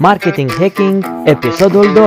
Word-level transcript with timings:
Marketing 0.00 0.50
Hacking, 0.50 1.04
episodul 1.24 1.92
2. 1.92 2.04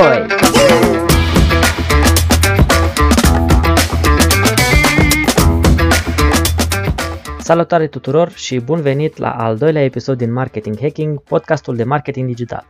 Salutare 7.39 7.87
tuturor 7.87 8.29
și 8.31 8.59
bun 8.59 8.81
venit 8.81 9.17
la 9.17 9.31
al 9.31 9.57
doilea 9.57 9.83
episod 9.83 10.17
din 10.17 10.31
Marketing 10.31 10.79
Hacking, 10.79 11.23
podcastul 11.23 11.75
de 11.75 11.83
marketing 11.83 12.27
digital. 12.27 12.65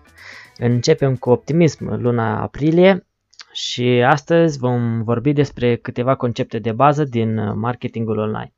Începem 0.57 1.15
cu 1.15 1.29
optimism 1.29 2.01
luna 2.01 2.41
aprilie 2.41 3.07
și 3.51 4.03
astăzi 4.07 4.57
vom 4.57 5.03
vorbi 5.03 5.33
despre 5.33 5.75
câteva 5.75 6.15
concepte 6.15 6.59
de 6.59 6.71
bază 6.71 7.03
din 7.03 7.59
marketingul 7.59 8.17
online. 8.17 8.53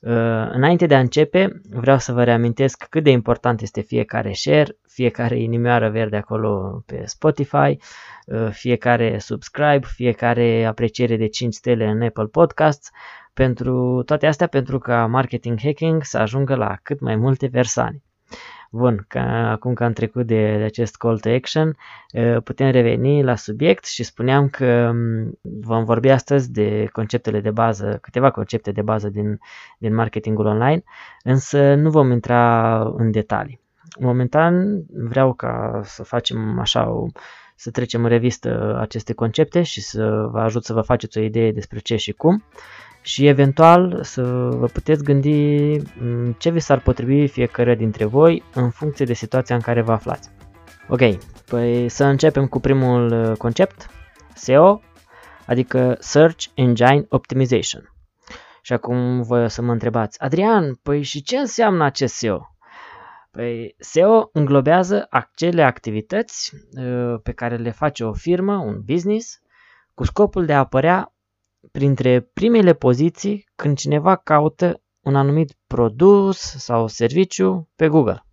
Uh, 0.00 0.12
înainte 0.50 0.86
de 0.86 0.94
a 0.94 0.98
începe, 0.98 1.60
vreau 1.70 1.98
să 1.98 2.12
vă 2.12 2.24
reamintesc 2.24 2.86
cât 2.88 3.02
de 3.02 3.10
important 3.10 3.60
este 3.60 3.80
fiecare 3.80 4.32
share, 4.32 4.76
fiecare 4.88 5.40
inimioară 5.42 5.90
verde 5.90 6.16
acolo 6.16 6.82
pe 6.86 7.02
Spotify, 7.04 7.78
uh, 8.26 8.48
fiecare 8.50 9.18
subscribe, 9.18 9.86
fiecare 9.86 10.64
apreciere 10.64 11.16
de 11.16 11.26
5 11.26 11.54
stele 11.54 11.86
în 11.86 12.02
Apple 12.02 12.26
Podcasts, 12.26 12.90
pentru 13.34 14.02
toate 14.06 14.26
astea 14.26 14.46
pentru 14.46 14.78
ca 14.78 15.06
marketing 15.06 15.58
hacking 15.60 16.02
să 16.04 16.18
ajungă 16.18 16.54
la 16.54 16.76
cât 16.82 17.00
mai 17.00 17.16
multe 17.16 17.48
persoane. 17.48 18.02
Bun, 18.76 19.04
că 19.08 19.18
acum 19.18 19.74
că 19.74 19.84
am 19.84 19.92
trecut 19.92 20.26
de, 20.26 20.56
de 20.56 20.62
acest 20.62 20.96
call 20.96 21.18
to 21.18 21.30
action, 21.30 21.76
putem 22.44 22.70
reveni 22.70 23.22
la 23.22 23.34
subiect 23.36 23.84
și 23.84 24.02
spuneam 24.02 24.48
că 24.48 24.92
vom 25.40 25.84
vorbi 25.84 26.08
astăzi 26.08 26.52
de 26.52 26.88
conceptele 26.92 27.40
de 27.40 27.50
bază, 27.50 27.98
câteva 28.02 28.30
concepte 28.30 28.72
de 28.72 28.82
bază 28.82 29.08
din, 29.08 29.38
din 29.78 29.94
marketingul 29.94 30.46
online, 30.46 30.82
însă 31.22 31.74
nu 31.74 31.90
vom 31.90 32.10
intra 32.10 32.78
în 32.96 33.10
detalii. 33.10 33.60
Momentan 33.98 34.84
vreau 34.88 35.32
ca 35.32 35.80
să 35.84 36.02
facem 36.02 36.58
așa 36.58 36.90
o, 36.90 37.06
să 37.54 37.70
trecem 37.70 38.02
în 38.02 38.08
revistă 38.08 38.78
aceste 38.80 39.12
concepte 39.12 39.62
și 39.62 39.82
să 39.82 40.28
vă 40.30 40.40
ajut 40.40 40.64
să 40.64 40.72
vă 40.72 40.80
faceți 40.80 41.18
o 41.18 41.20
idee 41.20 41.52
despre 41.52 41.78
ce 41.78 41.96
și 41.96 42.12
cum 42.12 42.44
și 43.06 43.26
eventual 43.26 43.98
să 44.02 44.22
vă 44.52 44.66
puteți 44.66 45.04
gândi 45.04 45.76
mm, 46.00 46.32
ce 46.38 46.50
vi 46.50 46.60
s-ar 46.60 46.80
potrivi 46.80 47.26
fiecare 47.26 47.74
dintre 47.74 48.04
voi 48.04 48.42
în 48.54 48.70
funcție 48.70 49.04
de 49.04 49.12
situația 49.12 49.54
în 49.54 49.60
care 49.60 49.82
vă 49.82 49.92
aflați. 49.92 50.30
Ok, 50.88 51.00
păi 51.44 51.88
să 51.88 52.04
începem 52.04 52.46
cu 52.46 52.60
primul 52.60 53.12
uh, 53.12 53.36
concept, 53.36 53.90
SEO, 54.34 54.80
adică 55.46 55.96
Search 56.00 56.44
Engine 56.54 57.06
Optimization. 57.08 57.92
Și 58.62 58.72
acum 58.72 59.22
voi 59.22 59.42
o 59.42 59.48
să 59.48 59.62
mă 59.62 59.72
întrebați, 59.72 60.20
Adrian, 60.20 60.74
păi 60.74 61.02
și 61.02 61.22
ce 61.22 61.36
înseamnă 61.36 61.84
acest 61.84 62.14
SEO? 62.14 62.56
Păi 63.30 63.74
SEO 63.78 64.28
înglobează 64.32 65.06
acele 65.10 65.62
activități 65.62 66.52
uh, 66.72 67.20
pe 67.22 67.32
care 67.32 67.56
le 67.56 67.70
face 67.70 68.04
o 68.04 68.12
firmă, 68.12 68.56
un 68.56 68.80
business, 68.84 69.40
cu 69.94 70.04
scopul 70.04 70.44
de 70.46 70.52
a 70.52 70.58
apărea 70.58 71.10
printre 71.72 72.20
primele 72.20 72.74
poziții 72.74 73.48
când 73.54 73.76
cineva 73.76 74.16
caută 74.16 74.80
un 75.00 75.16
anumit 75.16 75.56
produs 75.66 76.38
sau 76.38 76.86
serviciu 76.86 77.68
pe 77.76 77.88
Google. 77.88 78.24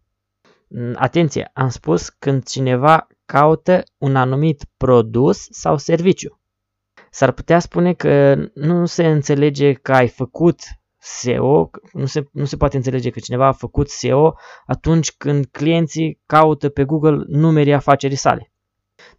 Mm, 0.68 0.94
atenție, 0.98 1.50
am 1.54 1.70
spus 1.70 2.10
când 2.10 2.44
cineva 2.44 3.08
caută 3.26 3.84
un 3.98 4.16
anumit 4.16 4.66
produs 4.78 5.48
sau 5.52 5.78
serviciu. 5.78 6.40
S-ar 7.10 7.32
putea 7.32 7.60
spune 7.60 7.94
că 7.94 8.36
nu 8.54 8.86
se 8.86 9.08
înțelege 9.08 9.74
că 9.74 9.92
ai 9.94 10.08
făcut 10.08 10.60
SEO, 10.98 11.70
nu 11.92 12.06
se, 12.06 12.24
nu 12.32 12.46
se 12.46 12.58
poate 12.58 12.76
înțelege 12.76 13.10
că 13.10 13.20
cineva 13.20 13.48
a 13.48 13.52
făcut 13.52 13.90
SEO 13.90 14.36
atunci 14.66 15.12
când 15.12 15.46
clienții 15.46 16.22
caută 16.26 16.70
pe 16.70 16.84
Google 16.84 17.24
numerii 17.28 17.74
afacerii 17.74 18.16
sale. 18.16 18.52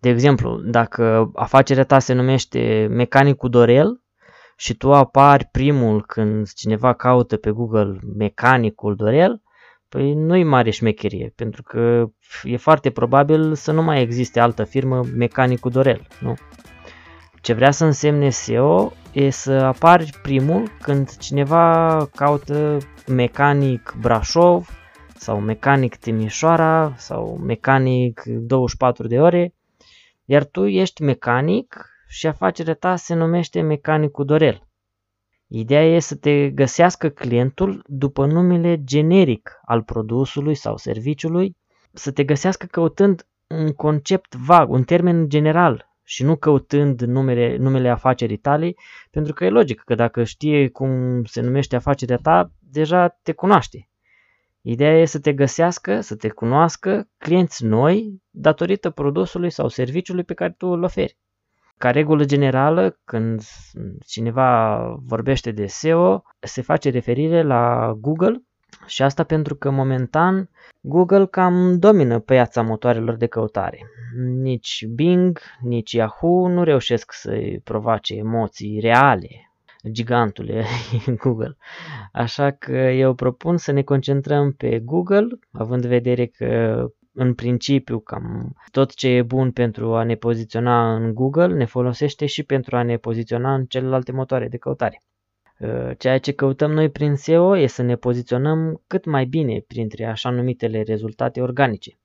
De 0.00 0.08
exemplu, 0.08 0.60
dacă 0.60 1.30
afacerea 1.34 1.84
ta 1.84 1.98
se 1.98 2.12
numește 2.12 2.86
Mecanicul 2.90 3.50
Dorel, 3.50 4.03
și 4.64 4.74
tu 4.74 4.92
apari 4.92 5.48
primul 5.52 6.04
când 6.06 6.52
cineva 6.52 6.92
caută 6.92 7.36
pe 7.36 7.50
Google 7.50 7.98
mecanicul 8.16 8.96
Dorel, 8.96 9.42
păi 9.88 10.14
nu-i 10.14 10.44
mare 10.44 10.70
șmecherie, 10.70 11.32
pentru 11.36 11.62
că 11.62 12.04
e 12.42 12.56
foarte 12.56 12.90
probabil 12.90 13.54
să 13.54 13.72
nu 13.72 13.82
mai 13.82 14.00
existe 14.02 14.40
altă 14.40 14.64
firmă 14.64 15.04
mecanicul 15.14 15.70
Dorel, 15.70 16.06
nu? 16.20 16.34
Ce 17.40 17.52
vrea 17.52 17.70
să 17.70 17.84
însemne 17.84 18.30
SEO 18.30 18.92
e 19.12 19.30
să 19.30 19.52
apari 19.52 20.10
primul 20.22 20.70
când 20.80 21.16
cineva 21.16 21.96
caută 22.14 22.78
mecanic 23.06 23.94
Brașov 24.00 24.68
sau 25.16 25.40
mecanic 25.40 25.96
Timișoara 25.96 26.94
sau 26.96 27.40
mecanic 27.44 28.22
24 28.24 29.06
de 29.06 29.20
ore, 29.20 29.54
iar 30.24 30.44
tu 30.44 30.66
ești 30.66 31.02
mecanic 31.02 31.93
și 32.14 32.26
afacerea 32.26 32.74
ta 32.74 32.96
se 32.96 33.14
numește 33.14 33.60
Mecanicul 33.60 34.24
Dorel. 34.24 34.68
Ideea 35.46 35.84
e 35.84 35.98
să 35.98 36.16
te 36.16 36.50
găsească 36.50 37.08
clientul 37.08 37.84
după 37.86 38.26
numele 38.26 38.84
generic 38.84 39.60
al 39.64 39.82
produsului 39.82 40.54
sau 40.54 40.76
serviciului, 40.76 41.56
să 41.92 42.12
te 42.12 42.24
găsească 42.24 42.66
căutând 42.66 43.26
un 43.46 43.72
concept 43.72 44.34
vag, 44.34 44.70
un 44.70 44.82
termen 44.82 45.28
general 45.28 45.88
și 46.02 46.22
nu 46.22 46.36
căutând 46.36 47.00
numele, 47.00 47.56
numele 47.56 47.88
afacerii 47.88 48.36
tale, 48.36 48.74
pentru 49.10 49.32
că 49.32 49.44
e 49.44 49.48
logic 49.48 49.80
că 49.80 49.94
dacă 49.94 50.24
știe 50.24 50.68
cum 50.68 51.24
se 51.24 51.40
numește 51.40 51.76
afacerea 51.76 52.16
ta, 52.16 52.50
deja 52.58 53.18
te 53.22 53.32
cunoaște. 53.32 53.88
Ideea 54.60 55.00
e 55.00 55.04
să 55.04 55.20
te 55.20 55.32
găsească, 55.32 56.00
să 56.00 56.16
te 56.16 56.28
cunoască 56.28 57.08
clienți 57.18 57.64
noi 57.64 58.22
datorită 58.30 58.90
produsului 58.90 59.50
sau 59.50 59.68
serviciului 59.68 60.24
pe 60.24 60.34
care 60.34 60.54
tu 60.58 60.66
îl 60.66 60.82
oferi. 60.82 61.16
Ca 61.78 61.90
regulă 61.90 62.24
generală, 62.24 62.98
când 63.04 63.42
cineva 64.06 64.78
vorbește 65.06 65.50
de 65.50 65.66
SEO, 65.66 66.22
se 66.40 66.62
face 66.62 66.90
referire 66.90 67.42
la 67.42 67.94
Google 68.00 68.42
și 68.86 69.02
asta 69.02 69.24
pentru 69.24 69.54
că 69.54 69.70
momentan 69.70 70.50
Google 70.80 71.26
cam 71.26 71.78
domină 71.78 72.18
piața 72.18 72.62
motoarelor 72.62 73.16
de 73.16 73.26
căutare. 73.26 73.78
Nici 74.40 74.86
Bing, 74.94 75.38
nici 75.60 75.92
Yahoo 75.92 76.48
nu 76.48 76.62
reușesc 76.62 77.12
să-i 77.12 77.60
provoace 77.64 78.14
emoții 78.14 78.80
reale, 78.80 79.52
gigantule 79.90 80.64
Google. 81.22 81.56
Așa 82.12 82.50
că 82.50 82.76
eu 82.76 83.14
propun 83.14 83.56
să 83.56 83.72
ne 83.72 83.82
concentrăm 83.82 84.52
pe 84.52 84.78
Google, 84.78 85.26
având 85.52 85.84
în 85.84 85.90
vedere 85.90 86.26
că 86.26 86.86
în 87.14 87.34
principiu 87.34 88.00
cam 88.00 88.54
tot 88.70 88.94
ce 88.94 89.08
e 89.08 89.22
bun 89.22 89.52
pentru 89.52 89.94
a 89.94 90.02
ne 90.02 90.14
poziționa 90.14 90.94
în 90.96 91.14
Google 91.14 91.46
ne 91.46 91.64
folosește 91.64 92.26
și 92.26 92.42
pentru 92.42 92.76
a 92.76 92.82
ne 92.82 92.96
poziționa 92.96 93.54
în 93.54 93.64
celelalte 93.64 94.12
motoare 94.12 94.48
de 94.48 94.56
căutare. 94.56 95.02
Uh, 95.58 95.90
ceea 95.98 96.18
ce 96.18 96.32
căutăm 96.32 96.70
noi 96.70 96.90
prin 96.90 97.14
SEO 97.14 97.56
e 97.56 97.66
să 97.66 97.82
ne 97.82 97.96
poziționăm 97.96 98.82
cât 98.86 99.04
mai 99.04 99.24
bine 99.24 99.64
printre 99.66 100.04
așa 100.04 100.30
numitele 100.30 100.82
rezultate 100.82 101.40
organice. 101.40 101.98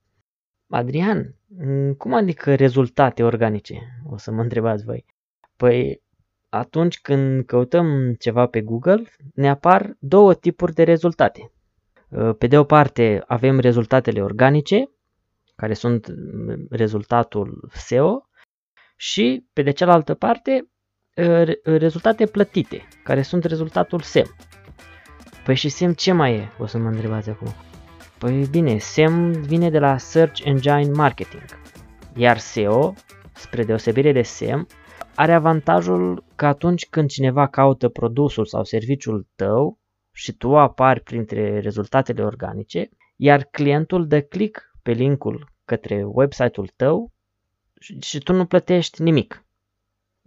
Adrian, 0.68 1.34
mm, 1.46 1.92
cum 1.92 2.14
adică 2.14 2.54
rezultate 2.54 3.22
organice? 3.22 3.78
O 4.10 4.16
să 4.16 4.30
mă 4.30 4.42
întrebați 4.42 4.84
voi. 4.84 5.04
Păi 5.56 6.02
atunci 6.48 7.00
când 7.00 7.44
căutăm 7.44 8.14
ceva 8.18 8.46
pe 8.46 8.60
Google, 8.60 9.02
ne 9.34 9.48
apar 9.48 9.96
două 9.98 10.34
tipuri 10.34 10.72
de 10.72 10.82
rezultate. 10.82 11.52
Uh, 12.08 12.34
pe 12.38 12.46
de 12.46 12.58
o 12.58 12.64
parte 12.64 13.22
avem 13.26 13.58
rezultatele 13.58 14.22
organice 14.22 14.90
care 15.60 15.74
sunt 15.74 16.14
rezultatul 16.70 17.68
SEO 17.72 18.28
și 18.96 19.44
pe 19.52 19.62
de 19.62 19.70
cealaltă 19.70 20.14
parte 20.14 20.68
rezultate 21.62 22.26
plătite, 22.26 22.88
care 23.04 23.22
sunt 23.22 23.44
rezultatul 23.44 24.00
SEM. 24.00 24.26
Păi 25.44 25.54
și 25.54 25.68
SEM 25.68 25.92
ce 25.92 26.12
mai 26.12 26.34
e? 26.34 26.48
O 26.58 26.66
să 26.66 26.78
mă 26.78 26.88
întrebați 26.88 27.30
acum. 27.30 27.48
Păi 28.18 28.46
bine, 28.50 28.78
SEM 28.78 29.30
vine 29.30 29.70
de 29.70 29.78
la 29.78 29.98
Search 29.98 30.44
Engine 30.44 30.90
Marketing, 30.92 31.44
iar 32.16 32.38
SEO, 32.38 32.94
spre 33.34 33.64
deosebire 33.64 34.12
de 34.12 34.22
SEM, 34.22 34.66
are 35.14 35.32
avantajul 35.32 36.24
că 36.34 36.46
atunci 36.46 36.88
când 36.88 37.08
cineva 37.08 37.48
caută 37.48 37.88
produsul 37.88 38.46
sau 38.46 38.64
serviciul 38.64 39.28
tău 39.34 39.78
și 40.12 40.32
tu 40.32 40.56
apari 40.56 41.00
printre 41.00 41.58
rezultatele 41.58 42.22
organice, 42.22 42.88
iar 43.16 43.44
clientul 43.50 44.06
dă 44.06 44.20
click 44.20 44.69
pe 44.90 44.96
linkul 44.96 45.48
către 45.64 46.04
website-ul 46.04 46.70
tău 46.76 47.12
și 48.00 48.18
tu 48.18 48.32
nu 48.32 48.46
plătești 48.46 49.02
nimic. 49.02 49.44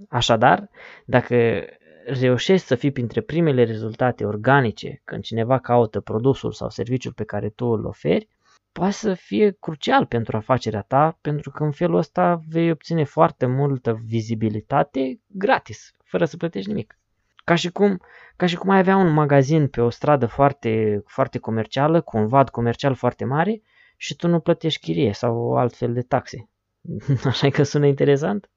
Așadar, 0.09 0.69
dacă 1.05 1.65
reușești 2.05 2.67
să 2.67 2.75
fii 2.75 2.91
printre 2.91 3.21
primele 3.21 3.63
rezultate 3.63 4.25
organice 4.25 5.01
când 5.03 5.23
cineva 5.23 5.59
caută 5.59 5.99
produsul 5.99 6.51
sau 6.51 6.69
serviciul 6.69 7.13
pe 7.13 7.23
care 7.23 7.49
tu 7.49 7.65
îl 7.65 7.85
oferi, 7.85 8.27
poate 8.71 8.91
să 8.91 9.13
fie 9.13 9.57
crucial 9.59 10.05
pentru 10.05 10.37
afacerea 10.37 10.81
ta, 10.81 11.17
pentru 11.21 11.51
că 11.51 11.63
în 11.63 11.71
felul 11.71 11.97
ăsta 11.97 12.41
vei 12.49 12.71
obține 12.71 13.03
foarte 13.03 13.45
multă 13.45 13.99
vizibilitate 14.05 15.19
gratis, 15.27 15.91
fără 16.03 16.25
să 16.25 16.37
plătești 16.37 16.69
nimic. 16.69 16.97
Ca 17.43 17.55
și 17.55 17.69
cum, 17.69 18.01
ca 18.35 18.45
și 18.45 18.55
cum 18.55 18.69
ai 18.69 18.79
avea 18.79 18.95
un 18.95 19.13
magazin 19.13 19.67
pe 19.67 19.81
o 19.81 19.89
stradă 19.89 20.25
foarte, 20.25 21.03
foarte 21.05 21.37
comercială, 21.37 22.01
cu 22.01 22.17
un 22.17 22.27
vad 22.27 22.49
comercial 22.49 22.95
foarte 22.95 23.25
mare 23.25 23.61
și 24.03 24.15
tu 24.15 24.27
nu 24.27 24.39
plătești 24.39 24.79
chirie 24.79 25.13
sau 25.13 25.55
altfel 25.55 25.93
de 25.93 26.01
taxe. 26.01 26.49
Așa 27.31 27.49
că 27.49 27.63
sună 27.63 27.85
interesant? 27.85 28.49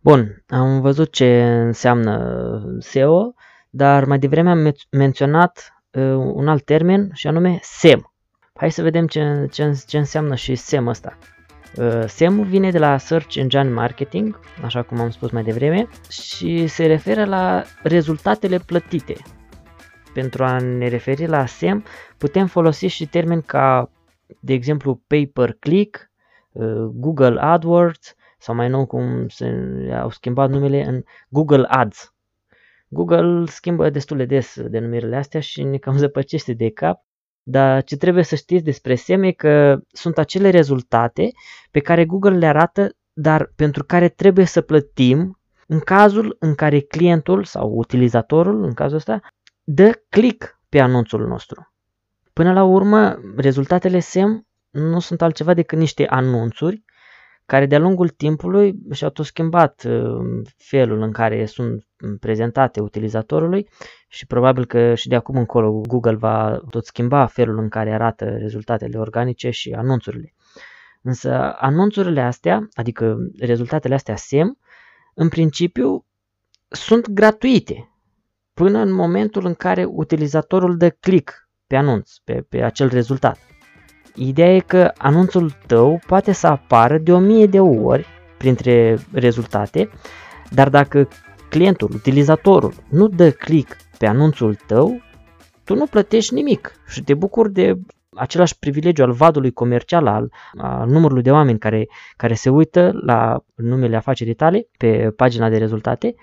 Bun, 0.00 0.44
am 0.48 0.80
văzut 0.80 1.12
ce 1.12 1.42
înseamnă 1.42 2.76
SEO, 2.78 3.34
dar 3.70 4.04
mai 4.04 4.18
devreme 4.18 4.50
am 4.50 4.72
menționat 4.90 5.82
uh, 5.90 6.02
un 6.14 6.48
alt 6.48 6.64
termen 6.64 7.10
și 7.12 7.26
anume 7.26 7.58
SEM. 7.62 8.12
Hai 8.54 8.70
să 8.70 8.82
vedem 8.82 9.06
ce, 9.06 9.46
ce, 9.50 9.82
ce 9.86 9.98
înseamnă 9.98 10.34
și 10.34 10.54
SEM 10.54 10.86
ăsta. 10.86 11.18
Uh, 11.76 12.04
SEM 12.06 12.42
vine 12.42 12.70
de 12.70 12.78
la 12.78 12.98
Search 12.98 13.34
Engine 13.34 13.68
Marketing, 13.68 14.38
așa 14.62 14.82
cum 14.82 15.00
am 15.00 15.10
spus 15.10 15.30
mai 15.30 15.42
devreme, 15.42 15.88
și 16.08 16.66
se 16.66 16.86
referă 16.86 17.24
la 17.24 17.62
rezultatele 17.82 18.58
plătite. 18.58 19.16
Pentru 20.14 20.44
a 20.44 20.58
ne 20.58 20.88
referi 20.88 21.26
la 21.26 21.46
SEM, 21.46 21.84
putem 22.18 22.46
folosi 22.46 22.86
și 22.86 23.06
termeni 23.06 23.42
ca, 23.42 23.90
de 24.40 24.52
exemplu, 24.52 25.02
pay-per-click, 25.06 26.10
uh, 26.52 26.84
Google 26.92 27.40
AdWords 27.40 28.14
sau 28.38 28.54
mai 28.54 28.68
nou 28.68 28.86
cum 28.86 29.28
se 29.28 29.46
au 30.00 30.10
schimbat 30.10 30.50
numele 30.50 30.84
în 30.84 31.02
Google 31.28 31.64
Ads. 31.68 32.14
Google 32.88 33.44
schimbă 33.46 33.90
destul 33.90 34.16
de 34.16 34.24
des 34.24 34.60
denumirile 34.62 35.16
astea 35.16 35.40
și 35.40 35.62
ne 35.62 35.76
cam 35.76 35.96
zăpăcește 36.04 36.52
de 36.52 36.70
cap, 36.70 37.04
dar 37.42 37.82
ce 37.82 37.96
trebuie 37.96 38.24
să 38.24 38.34
știți 38.34 38.64
despre 38.64 38.94
SEM 38.94 39.22
e 39.22 39.30
că 39.32 39.80
sunt 39.88 40.18
acele 40.18 40.50
rezultate 40.50 41.30
pe 41.70 41.80
care 41.80 42.04
Google 42.04 42.36
le 42.36 42.46
arată, 42.46 42.96
dar 43.12 43.52
pentru 43.56 43.84
care 43.84 44.08
trebuie 44.08 44.44
să 44.44 44.60
plătim 44.60 45.38
în 45.66 45.78
cazul 45.78 46.36
în 46.38 46.54
care 46.54 46.80
clientul 46.80 47.44
sau 47.44 47.70
utilizatorul, 47.70 48.64
în 48.64 48.72
cazul 48.72 48.96
ăsta, 48.96 49.20
dă 49.62 50.02
click 50.08 50.60
pe 50.68 50.80
anunțul 50.80 51.26
nostru. 51.26 51.69
Până 52.32 52.52
la 52.52 52.64
urmă, 52.64 53.18
rezultatele 53.36 53.98
SEM 53.98 54.46
nu 54.70 54.98
sunt 54.98 55.22
altceva 55.22 55.54
decât 55.54 55.78
niște 55.78 56.06
anunțuri 56.06 56.84
care 57.46 57.66
de-a 57.66 57.78
lungul 57.78 58.08
timpului 58.08 58.78
și-au 58.90 59.10
tot 59.10 59.24
schimbat 59.24 59.84
uh, 59.88 60.42
felul 60.56 61.02
în 61.02 61.12
care 61.12 61.46
sunt 61.46 61.86
prezentate 62.20 62.80
utilizatorului 62.80 63.68
și 64.08 64.26
probabil 64.26 64.64
că 64.64 64.94
și 64.94 65.08
de 65.08 65.14
acum 65.14 65.36
încolo 65.36 65.70
Google 65.70 66.14
va 66.14 66.60
tot 66.70 66.84
schimba 66.84 67.26
felul 67.26 67.58
în 67.58 67.68
care 67.68 67.92
arată 67.92 68.24
rezultatele 68.24 68.98
organice 68.98 69.50
și 69.50 69.72
anunțurile. 69.72 70.34
Însă 71.02 71.54
anunțurile 71.58 72.20
astea, 72.20 72.68
adică 72.72 73.16
rezultatele 73.38 73.94
astea 73.94 74.16
SEM, 74.16 74.58
în 75.14 75.28
principiu 75.28 76.06
sunt 76.68 77.08
gratuite 77.08 77.94
până 78.54 78.78
în 78.78 78.92
momentul 78.92 79.46
în 79.46 79.54
care 79.54 79.84
utilizatorul 79.84 80.76
dă 80.76 80.90
click 80.90 81.49
pe 81.70 81.76
anunț, 81.76 82.10
pe, 82.24 82.44
pe 82.48 82.62
acel 82.62 82.88
rezultat. 82.88 83.38
Ideea 84.14 84.54
e 84.54 84.58
că 84.58 84.92
anunțul 84.98 85.52
tău 85.66 86.00
poate 86.06 86.32
să 86.32 86.46
apară 86.46 86.98
de 86.98 87.12
o 87.12 87.18
mie 87.18 87.46
de 87.46 87.60
ori 87.60 88.06
printre 88.38 88.98
rezultate, 89.12 89.90
dar 90.50 90.68
dacă 90.68 91.08
clientul, 91.50 91.90
utilizatorul, 91.94 92.74
nu 92.88 93.08
dă 93.08 93.30
click 93.30 93.76
pe 93.98 94.06
anunțul 94.06 94.54
tău, 94.66 95.02
tu 95.64 95.74
nu 95.74 95.86
plătești 95.86 96.34
nimic 96.34 96.72
și 96.86 97.02
te 97.02 97.14
bucuri 97.14 97.52
de 97.52 97.78
același 98.16 98.58
privilegiu 98.58 99.02
al 99.02 99.12
vadului 99.12 99.52
comercial, 99.52 100.06
al, 100.06 100.32
al 100.56 100.88
numărului 100.88 101.22
de 101.22 101.30
oameni 101.30 101.58
care, 101.58 101.86
care 102.16 102.34
se 102.34 102.50
uită 102.50 102.90
la 103.04 103.44
numele 103.54 103.96
afacerii 103.96 104.34
tale 104.34 104.68
pe 104.78 105.12
pagina 105.16 105.48
de 105.48 105.58
rezultate, 105.58 106.14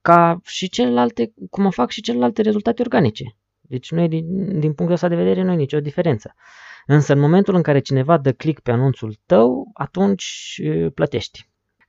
ca 0.00 0.40
și 0.44 0.68
celelalte, 0.68 1.32
cum 1.50 1.64
o 1.66 1.70
fac 1.70 1.90
și 1.90 2.00
celelalte 2.00 2.42
rezultate 2.42 2.82
organice. 2.82 3.36
Deci 3.72 3.90
noi, 3.90 4.08
din, 4.08 4.24
din 4.60 4.72
punctul 4.72 4.92
ăsta 4.92 5.08
de 5.08 5.14
vedere, 5.14 5.42
nu 5.42 5.52
e 5.52 5.54
nicio 5.54 5.80
diferență. 5.80 6.34
Însă 6.86 7.12
în 7.12 7.18
momentul 7.18 7.54
în 7.54 7.62
care 7.62 7.78
cineva 7.78 8.18
dă 8.18 8.32
click 8.32 8.62
pe 8.62 8.70
anunțul 8.70 9.14
tău, 9.26 9.70
atunci 9.74 10.60
plătești. 10.94 11.48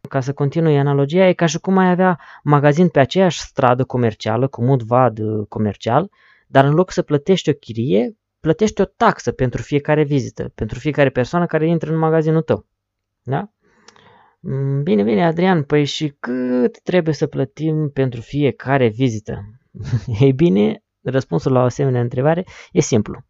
Ca 0.09 0.19
să 0.19 0.33
continui 0.33 0.77
analogia, 0.77 1.27
e 1.27 1.33
ca 1.33 1.45
și 1.45 1.59
cum 1.59 1.77
ai 1.77 1.89
avea 1.89 2.19
magazin 2.43 2.87
pe 2.87 2.99
aceeași 2.99 3.39
stradă 3.39 3.83
comercială, 3.83 4.47
cu 4.47 4.63
mod 4.63 4.81
vad 4.81 5.19
comercial, 5.49 6.09
dar 6.47 6.65
în 6.65 6.73
loc 6.73 6.91
să 6.91 7.01
plătești 7.01 7.49
o 7.49 7.53
chirie, 7.53 8.17
plătești 8.39 8.81
o 8.81 8.85
taxă 8.85 9.31
pentru 9.31 9.61
fiecare 9.61 10.03
vizită, 10.03 10.51
pentru 10.55 10.79
fiecare 10.79 11.09
persoană 11.09 11.45
care 11.45 11.67
intră 11.67 11.91
în 11.91 11.97
magazinul 11.97 12.41
tău. 12.41 12.65
Da? 13.23 13.51
Mm, 14.39 14.83
bine, 14.83 15.03
bine, 15.03 15.25
Adrian, 15.25 15.63
păi 15.63 15.85
și 15.85 16.15
cât 16.19 16.81
trebuie 16.81 17.13
să 17.13 17.27
plătim 17.27 17.89
pentru 17.89 18.21
fiecare 18.21 18.87
vizită? 18.87 19.43
Ei 20.19 20.33
bine, 20.33 20.82
răspunsul 21.03 21.51
la 21.51 21.59
o 21.59 21.63
asemenea 21.63 22.01
întrebare 22.01 22.45
e 22.71 22.81
simplu. 22.81 23.23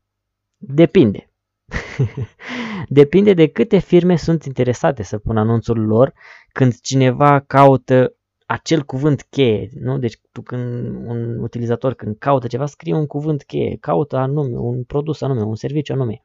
Depinde. 0.58 1.32
Depinde 2.88 3.34
de 3.34 3.48
câte 3.48 3.78
firme 3.78 4.16
sunt 4.16 4.44
interesate 4.44 5.04
să 5.04 5.18
pună 5.18 5.40
anunțul 5.40 5.80
lor 5.80 6.14
când 6.52 6.80
cineva 6.80 7.40
caută 7.40 8.16
acel 8.46 8.84
cuvânt 8.84 9.22
cheie, 9.30 9.70
nu? 9.80 9.98
Deci 9.98 10.20
tu 10.32 10.42
când 10.42 10.86
un 11.06 11.40
utilizator 11.40 11.94
când 11.94 12.16
caută 12.18 12.48
ceva, 12.48 12.66
scrie 12.66 12.94
un 12.94 13.06
cuvânt 13.06 13.44
cheie, 13.44 13.78
caută 13.80 14.18
anume, 14.18 14.58
un 14.58 14.84
produs 14.84 15.22
anume, 15.22 15.42
un 15.42 15.56
serviciu 15.56 15.94
anume. 15.94 16.22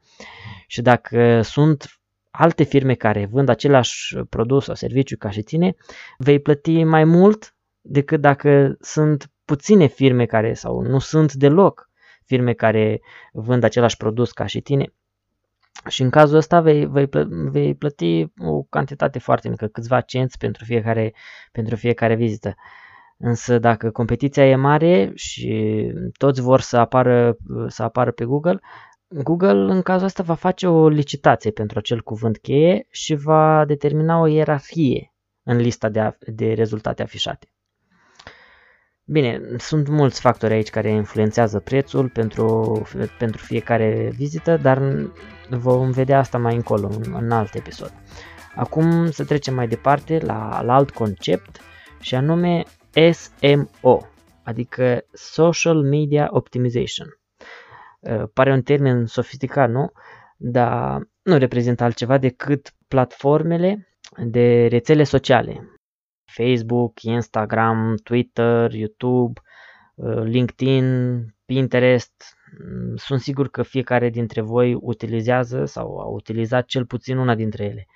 Și 0.66 0.82
dacă 0.82 1.40
sunt 1.42 2.00
alte 2.30 2.62
firme 2.62 2.94
care 2.94 3.26
vând 3.26 3.48
același 3.48 4.16
produs 4.16 4.64
sau 4.64 4.74
serviciu 4.74 5.16
ca 5.16 5.30
și 5.30 5.42
tine, 5.42 5.74
vei 6.18 6.38
plăti 6.38 6.84
mai 6.84 7.04
mult 7.04 7.54
decât 7.80 8.20
dacă 8.20 8.76
sunt 8.80 9.30
puține 9.48 9.86
firme 9.86 10.24
care 10.26 10.54
sau 10.54 10.80
nu 10.80 10.98
sunt 10.98 11.32
deloc 11.32 11.90
firme 12.24 12.52
care 12.52 13.00
vând 13.32 13.62
același 13.64 13.96
produs 13.96 14.32
ca 14.32 14.46
și 14.46 14.60
tine, 14.60 14.92
și 15.88 16.02
în 16.02 16.10
cazul 16.10 16.36
ăsta 16.36 16.60
vei, 16.60 16.86
vei, 16.86 17.08
vei 17.50 17.74
plăti 17.74 18.26
o 18.38 18.62
cantitate 18.62 19.18
foarte 19.18 19.48
mică, 19.48 19.66
câțiva 19.66 20.00
cenți 20.00 20.38
pentru 20.38 20.64
fiecare, 20.64 21.14
pentru 21.52 21.76
fiecare 21.76 22.14
vizită. 22.14 22.54
Însă 23.16 23.58
dacă 23.58 23.90
competiția 23.90 24.46
e 24.46 24.56
mare 24.56 25.12
și 25.14 25.84
toți 26.16 26.40
vor 26.40 26.60
să 26.60 26.76
apară, 26.76 27.36
să 27.66 27.82
apară 27.82 28.10
pe 28.10 28.24
Google, 28.24 28.60
Google 29.08 29.72
în 29.72 29.82
cazul 29.82 30.06
ăsta 30.06 30.22
va 30.22 30.34
face 30.34 30.66
o 30.66 30.88
licitație 30.88 31.50
pentru 31.50 31.78
acel 31.78 32.02
cuvânt 32.02 32.38
cheie 32.38 32.86
și 32.90 33.14
va 33.14 33.64
determina 33.64 34.20
o 34.20 34.26
ierarhie 34.26 35.12
în 35.42 35.56
lista 35.56 35.88
de, 35.88 36.16
de 36.26 36.52
rezultate 36.52 37.02
afișate. 37.02 37.52
Bine, 39.10 39.40
sunt 39.56 39.88
mulți 39.88 40.20
factori 40.20 40.52
aici 40.52 40.70
care 40.70 40.90
influențează 40.90 41.60
prețul 41.60 42.08
pentru, 42.08 42.82
pentru 43.18 43.44
fiecare 43.44 44.12
vizită, 44.16 44.56
dar 44.56 44.82
vom 45.48 45.90
vedea 45.90 46.18
asta 46.18 46.38
mai 46.38 46.54
încolo, 46.54 46.86
în, 46.86 47.14
în 47.14 47.30
alt 47.30 47.54
episod. 47.54 47.92
Acum 48.54 49.10
să 49.10 49.24
trecem 49.24 49.54
mai 49.54 49.68
departe 49.68 50.18
la, 50.18 50.62
la 50.62 50.74
alt 50.74 50.90
concept 50.90 51.60
și 52.00 52.14
anume 52.14 52.62
SMO, 53.12 54.06
adică 54.42 55.04
Social 55.12 55.82
Media 55.82 56.28
Optimization. 56.30 57.18
Uh, 58.00 58.22
pare 58.32 58.52
un 58.52 58.62
termen 58.62 59.06
sofisticat, 59.06 59.70
nu? 59.70 59.92
Dar 60.36 61.08
nu 61.22 61.36
reprezintă 61.36 61.84
altceva 61.84 62.18
decât 62.18 62.74
platformele 62.88 63.88
de 64.16 64.66
rețele 64.66 65.04
sociale, 65.04 65.77
Facebook, 66.28 67.02
Instagram, 67.02 67.94
Twitter, 68.02 68.72
YouTube, 68.72 69.40
uh, 69.94 70.22
LinkedIn, 70.22 70.86
Pinterest. 71.46 72.36
Mm, 72.58 72.96
sunt 72.96 73.20
sigur 73.20 73.48
că 73.48 73.62
fiecare 73.62 74.08
dintre 74.08 74.40
voi 74.40 74.74
utilizează 74.74 75.64
sau 75.64 75.98
a 75.98 76.04
utilizat 76.04 76.66
cel 76.66 76.86
puțin 76.86 77.16
una 77.16 77.34
dintre 77.34 77.64
ele. 77.64 77.86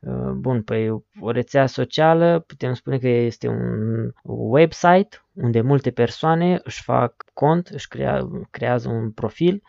Uh, 0.00 0.30
bun, 0.30 0.62
păi 0.62 0.90
o 1.20 1.30
rețea 1.30 1.66
socială 1.66 2.44
putem 2.46 2.72
spune 2.72 2.98
că 2.98 3.08
este 3.08 3.48
un 3.48 4.10
website 4.22 5.22
unde 5.32 5.60
multe 5.60 5.90
persoane 5.90 6.60
își 6.64 6.82
fac 6.82 7.24
cont, 7.34 7.66
își 7.66 7.88
crea, 7.88 8.28
creează 8.50 8.88
un 8.88 9.10
profil, 9.10 9.62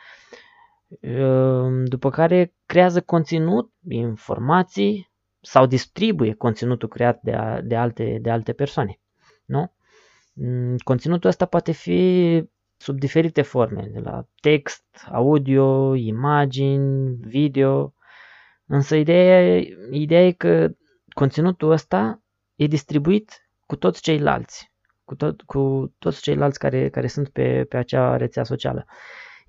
uh, 0.88 1.84
după 1.84 2.10
care 2.10 2.54
creează 2.66 3.02
conținut, 3.02 3.72
informații 3.88 5.09
sau 5.42 5.66
distribuie 5.66 6.34
conținutul 6.34 6.88
creat 6.88 7.20
de, 7.22 7.34
a, 7.34 7.62
de, 7.62 7.76
alte, 7.76 8.18
de 8.22 8.30
alte 8.30 8.54
persoane. 8.54 9.00
Nu? 9.46 9.74
Mm, 10.34 10.76
conținutul 10.78 11.30
ăsta 11.30 11.46
poate 11.46 11.72
fi 11.72 12.44
sub 12.78 13.00
diferite 13.00 13.42
forme, 13.42 13.90
de 13.94 14.00
la 14.00 14.28
text, 14.42 14.84
audio, 15.12 15.96
imagini, 15.96 17.16
video, 17.22 17.94
însă 18.66 18.96
ideea, 18.96 19.58
ideea 19.92 20.26
e 20.26 20.32
că 20.32 20.70
conținutul 21.10 21.72
ăsta 21.72 22.22
e 22.56 22.66
distribuit 22.66 23.50
cu 23.66 23.76
toți 23.76 24.02
ceilalți, 24.02 24.72
cu, 25.04 25.16
tot, 25.16 25.42
cu 25.42 25.94
toți 25.98 26.22
ceilalți 26.22 26.60
care, 26.60 26.90
care 26.90 27.08
sunt 27.08 27.30
pe, 27.30 27.64
pe 27.64 27.78
acea 27.78 28.18
rețea 28.18 28.44
socială 28.44 28.86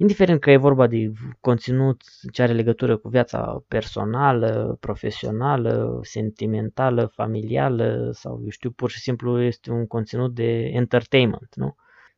indiferent 0.01 0.41
că 0.41 0.51
e 0.51 0.57
vorba 0.57 0.87
de 0.87 1.13
conținut 1.41 2.03
ce 2.33 2.43
are 2.43 2.53
legătură 2.53 2.97
cu 2.97 3.09
viața 3.09 3.65
personală, 3.69 4.77
profesională, 4.81 6.01
sentimentală, 6.03 7.13
familială 7.15 8.11
sau, 8.13 8.41
eu 8.43 8.49
știu, 8.49 8.71
pur 8.71 8.91
și 8.91 8.99
simplu 8.99 9.41
este 9.43 9.71
un 9.71 9.87
conținut 9.87 10.35
de 10.35 10.71
entertainment, 10.73 11.49
nu? 11.55 11.75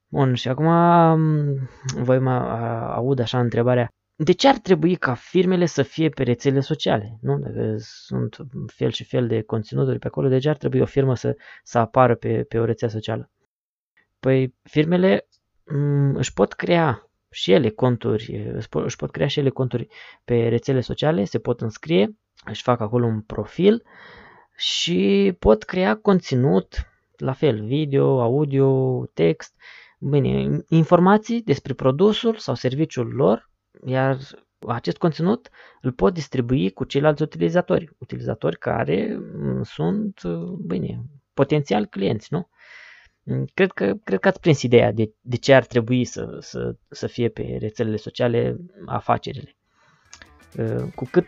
Bun, 0.08 0.34
și 0.34 0.48
acum 0.48 0.66
voi 2.02 2.18
mă 2.18 2.32
aud 2.94 3.18
așa 3.18 3.40
întrebarea, 3.40 3.88
de 4.14 4.32
ce 4.32 4.48
ar 4.48 4.58
trebui 4.58 4.94
ca 4.94 5.14
firmele 5.14 5.66
să 5.66 5.82
fie 5.82 6.08
pe 6.08 6.22
rețele 6.22 6.60
sociale? 6.60 7.18
Nu? 7.20 7.38
Dacă 7.38 7.74
sunt 7.78 8.36
fel 8.66 8.90
și 8.90 9.04
fel 9.04 9.26
de 9.26 9.42
conținuturi 9.42 9.98
pe 9.98 10.06
acolo, 10.06 10.28
de 10.28 10.38
ce 10.38 10.48
ar 10.48 10.56
trebui 10.56 10.80
o 10.80 10.84
firmă 10.84 11.14
să, 11.14 11.36
să 11.62 11.78
apară 11.78 12.14
pe, 12.14 12.42
pe 12.42 12.58
o 12.58 12.64
rețea 12.64 12.88
socială? 12.88 13.30
Păi 14.20 14.54
firmele 14.62 15.26
m- 15.26 15.74
mm, 15.74 16.14
își 16.14 16.32
pot 16.32 16.52
crea 16.52 17.11
și 17.32 17.52
ele 17.52 17.70
conturi, 17.70 18.54
își 18.70 18.96
pot 18.96 19.10
crea 19.10 19.26
și 19.26 19.38
ele 19.38 19.48
conturi 19.48 19.86
pe 20.24 20.48
rețele 20.48 20.80
sociale, 20.80 21.24
se 21.24 21.38
pot 21.38 21.60
înscrie, 21.60 22.16
își 22.44 22.62
fac 22.62 22.80
acolo 22.80 23.06
un 23.06 23.20
profil 23.20 23.82
și 24.56 25.32
pot 25.38 25.62
crea 25.62 25.96
conținut, 25.96 26.86
la 27.16 27.32
fel, 27.32 27.64
video, 27.64 28.20
audio, 28.20 29.04
text, 29.14 29.54
bine, 29.98 30.58
informații 30.68 31.42
despre 31.42 31.74
produsul 31.74 32.36
sau 32.36 32.54
serviciul 32.54 33.06
lor, 33.06 33.50
iar 33.86 34.18
acest 34.66 34.96
conținut 34.96 35.48
îl 35.80 35.92
pot 35.92 36.14
distribui 36.14 36.70
cu 36.70 36.84
ceilalți 36.84 37.22
utilizatori, 37.22 37.90
utilizatori 37.98 38.58
care 38.58 39.18
mm, 39.34 39.62
sunt, 39.62 40.20
bine, 40.66 41.02
potențial 41.34 41.86
clienți, 41.86 42.28
nu? 42.30 42.48
Mm, 43.24 43.44
cred 43.54 43.72
că, 43.72 43.92
cred 44.04 44.20
că 44.20 44.28
ați 44.28 44.40
prins 44.40 44.62
ideea 44.62 44.92
de, 44.92 45.12
de 45.20 45.36
ce 45.36 45.54
ar 45.54 45.64
trebui 45.64 46.04
să, 46.04 46.36
să, 46.40 46.74
să 46.88 47.06
fie 47.06 47.28
pe 47.28 47.56
rețelele 47.60 47.96
sociale 47.96 48.56
afacerile. 48.86 49.56
Uh, 50.58 50.92
cu 50.94 51.08
cât 51.10 51.26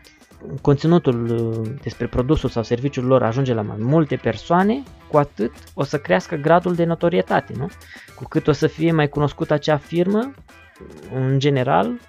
conținutul 0.60 1.30
uh, 1.30 1.70
despre 1.82 2.06
produsul 2.06 2.48
sau 2.48 2.62
serviciul 2.62 3.04
lor 3.04 3.22
ajunge 3.22 3.54
la 3.54 3.62
mai 3.62 3.76
multe 3.80 4.16
persoane, 4.16 4.82
cu 5.10 5.16
atât 5.16 5.52
o 5.74 5.82
să 5.82 5.98
crească 5.98 6.36
gradul 6.36 6.74
de 6.74 6.84
notorietate, 6.84 7.52
nu? 7.56 7.68
Cu 8.14 8.24
cât 8.24 8.46
o 8.46 8.52
să 8.52 8.66
fie 8.66 8.92
mai 8.92 9.08
cunoscută 9.08 9.52
acea 9.52 9.76
firmă, 9.76 10.34
în 11.12 11.38
general, 11.38 12.00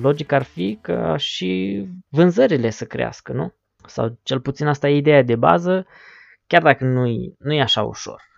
logic 0.00 0.32
ar 0.32 0.42
fi 0.42 0.78
ca 0.80 1.16
și 1.16 1.82
vânzările 2.08 2.70
să 2.70 2.84
crească, 2.84 3.32
nu? 3.32 3.54
Sau 3.86 4.18
cel 4.22 4.40
puțin 4.40 4.66
asta 4.66 4.88
e 4.88 4.96
ideea 4.96 5.22
de 5.22 5.36
bază, 5.36 5.86
chiar 6.46 6.62
dacă 6.62 6.84
nu 6.84 7.04
nu 7.38 7.52
e 7.52 7.60
așa 7.60 7.82
ușor. 7.82 8.33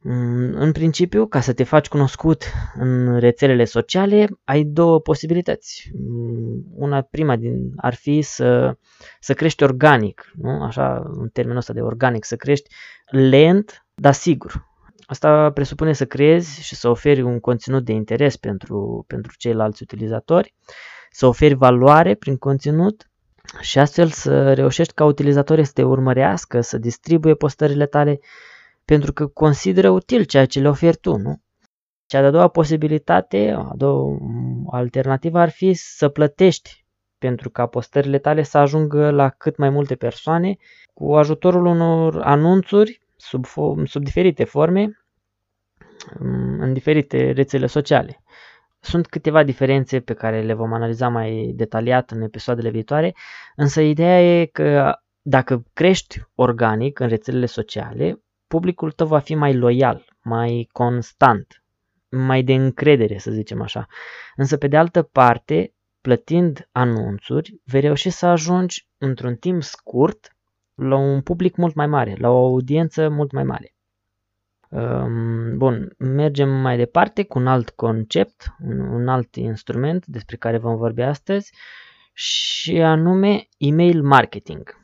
Mm, 0.00 0.54
în 0.54 0.72
principiu, 0.72 1.26
ca 1.26 1.40
să 1.40 1.52
te 1.52 1.64
faci 1.64 1.88
cunoscut 1.88 2.44
în 2.74 3.18
rețelele 3.18 3.64
sociale, 3.64 4.28
ai 4.44 4.64
două 4.64 5.00
posibilități. 5.00 5.90
Mm, 5.94 6.64
una 6.74 7.00
prima 7.00 7.36
din, 7.36 7.72
ar 7.76 7.94
fi 7.94 8.22
să, 8.22 8.76
să 9.20 9.34
crești 9.34 9.62
organic, 9.62 10.32
nu? 10.34 10.62
așa 10.62 11.02
în 11.04 11.28
termenul 11.28 11.58
ăsta 11.58 11.72
de 11.72 11.80
organic, 11.80 12.24
să 12.24 12.36
crești 12.36 12.68
lent, 13.06 13.86
dar 13.94 14.12
sigur. 14.12 14.66
Asta 15.06 15.50
presupune 15.50 15.92
să 15.92 16.06
creezi 16.06 16.62
și 16.62 16.74
să 16.74 16.88
oferi 16.88 17.22
un 17.22 17.40
conținut 17.40 17.84
de 17.84 17.92
interes 17.92 18.36
pentru, 18.36 19.04
pentru 19.06 19.32
ceilalți 19.36 19.82
utilizatori, 19.82 20.54
să 21.10 21.26
oferi 21.26 21.54
valoare 21.54 22.14
prin 22.14 22.36
conținut 22.36 23.10
și 23.60 23.78
astfel 23.78 24.08
să 24.08 24.52
reușești 24.54 24.92
ca 24.92 25.04
utilizatorii 25.04 25.64
să 25.64 25.72
te 25.74 25.82
urmărească, 25.82 26.60
să 26.60 26.78
distribuie 26.78 27.34
postările 27.34 27.86
tale 27.86 28.20
pentru 28.88 29.12
că 29.12 29.26
consideră 29.26 29.90
util 29.90 30.24
ceea 30.24 30.46
ce 30.46 30.60
le 30.60 30.68
oferi 30.68 30.96
tu, 30.96 31.16
nu? 31.16 31.40
Cea 32.06 32.20
de-a 32.20 32.30
doua 32.30 32.48
posibilitate, 32.48 33.54
a 33.56 33.72
doua 33.76 34.18
alternativă 34.70 35.38
ar 35.38 35.50
fi 35.50 35.74
să 35.74 36.08
plătești 36.08 36.84
pentru 37.18 37.50
ca 37.50 37.66
postările 37.66 38.18
tale 38.18 38.42
să 38.42 38.58
ajungă 38.58 39.10
la 39.10 39.28
cât 39.28 39.56
mai 39.56 39.70
multe 39.70 39.94
persoane 39.94 40.56
cu 40.94 41.14
ajutorul 41.14 41.66
unor 41.66 42.20
anunțuri 42.22 43.00
sub, 43.16 43.44
sub 43.84 44.04
diferite 44.04 44.44
forme 44.44 44.90
mm, 46.18 46.60
în 46.60 46.72
diferite 46.72 47.30
rețele 47.30 47.66
sociale. 47.66 48.22
Sunt 48.80 49.06
câteva 49.06 49.42
diferențe 49.42 50.00
pe 50.00 50.14
care 50.14 50.42
le 50.42 50.54
vom 50.54 50.72
analiza 50.72 51.08
mai 51.08 51.52
detaliat 51.54 52.10
în 52.10 52.22
episoadele 52.22 52.70
viitoare, 52.70 53.14
însă 53.56 53.80
ideea 53.80 54.40
e 54.40 54.44
că 54.46 54.94
dacă 55.22 55.64
crești 55.72 56.20
organic 56.34 56.98
în 56.98 57.08
rețelele 57.08 57.46
sociale, 57.46 58.22
publicul 58.48 58.90
tău 58.90 59.06
va 59.06 59.18
fi 59.18 59.34
mai 59.34 59.54
loial, 59.54 60.04
mai 60.22 60.68
constant, 60.72 61.62
mai 62.08 62.42
de 62.42 62.54
încredere, 62.54 63.18
să 63.18 63.30
zicem 63.30 63.62
așa. 63.62 63.86
Însă, 64.36 64.56
pe 64.56 64.68
de 64.68 64.76
altă 64.76 65.02
parte, 65.02 65.72
plătind 66.00 66.68
anunțuri, 66.72 67.60
vei 67.64 67.80
reuși 67.80 68.10
să 68.10 68.26
ajungi 68.26 68.86
într-un 68.98 69.34
timp 69.34 69.62
scurt 69.62 70.36
la 70.74 70.96
un 70.96 71.20
public 71.20 71.56
mult 71.56 71.74
mai 71.74 71.86
mare, 71.86 72.16
la 72.18 72.28
o 72.28 72.44
audiență 72.46 73.08
mult 73.08 73.32
mai 73.32 73.44
mare. 73.44 73.72
Bun, 75.56 75.94
mergem 75.98 76.48
mai 76.48 76.76
departe 76.76 77.24
cu 77.24 77.38
un 77.38 77.46
alt 77.46 77.70
concept, 77.70 78.46
un 78.68 79.08
alt 79.08 79.36
instrument 79.36 80.06
despre 80.06 80.36
care 80.36 80.58
vom 80.58 80.76
vorbi 80.76 81.02
astăzi 81.02 81.52
și 82.12 82.80
anume 82.82 83.48
email 83.58 84.02
marketing. 84.02 84.76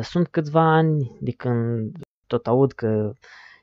Sunt 0.00 0.28
câțiva 0.28 0.60
ani 0.60 1.16
de 1.20 1.30
când 1.30 1.96
tot 2.26 2.46
aud 2.46 2.72
că 2.72 3.12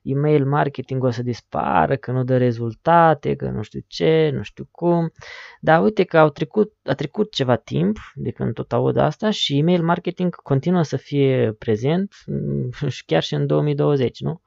email 0.01 0.45
marketing 0.45 1.03
o 1.03 1.09
să 1.09 1.23
dispară, 1.23 1.95
că 1.95 2.11
nu 2.11 2.23
dă 2.23 2.37
rezultate, 2.37 3.35
că 3.35 3.49
nu 3.49 3.61
știu 3.61 3.79
ce, 3.87 4.31
nu 4.33 4.41
știu 4.41 4.67
cum. 4.71 5.11
Dar 5.59 5.83
uite 5.83 6.03
că 6.03 6.17
au 6.17 6.29
trecut, 6.29 6.73
a 6.83 6.93
trecut 6.93 7.31
ceva 7.31 7.55
timp 7.55 7.97
de 8.15 8.31
când 8.31 8.53
tot 8.53 8.73
aud 8.73 8.97
asta 8.97 9.29
și 9.29 9.57
email 9.57 9.83
marketing 9.83 10.35
continuă 10.35 10.81
să 10.81 10.97
fie 10.97 11.55
prezent 11.59 12.13
și 12.87 13.05
chiar 13.05 13.23
și 13.23 13.33
în 13.33 13.47
2020, 13.47 14.19
nu? 14.19 14.41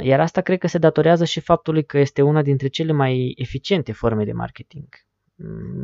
Iar 0.00 0.20
asta 0.20 0.40
cred 0.40 0.58
că 0.58 0.66
se 0.66 0.78
datorează 0.78 1.24
și 1.24 1.40
faptului 1.40 1.84
că 1.84 1.98
este 1.98 2.22
una 2.22 2.42
dintre 2.42 2.68
cele 2.68 2.92
mai 2.92 3.34
eficiente 3.36 3.92
forme 3.92 4.24
de 4.24 4.32
marketing. 4.32 4.86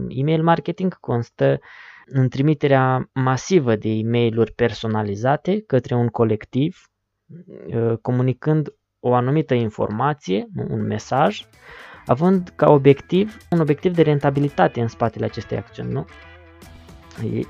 Email 0.08 0.42
marketing 0.42 1.00
constă 1.00 1.60
în 2.06 2.28
trimiterea 2.28 3.10
masivă 3.12 3.76
de 3.76 3.88
e 3.88 4.02
mail 4.02 4.52
personalizate 4.56 5.60
către 5.60 5.94
un 5.94 6.08
colectiv 6.08 6.76
Uh, 6.78 6.97
comunicând 8.00 8.72
o 9.00 9.14
anumită 9.14 9.54
informație, 9.54 10.48
un 10.68 10.86
mesaj, 10.86 11.46
având 12.06 12.52
ca 12.56 12.70
obiectiv 12.70 13.36
un 13.50 13.60
obiectiv 13.60 13.94
de 13.94 14.02
rentabilitate 14.02 14.80
în 14.80 14.88
spatele 14.88 15.24
acestei 15.24 15.56
acțiuni, 15.56 15.92
nu? 15.92 16.06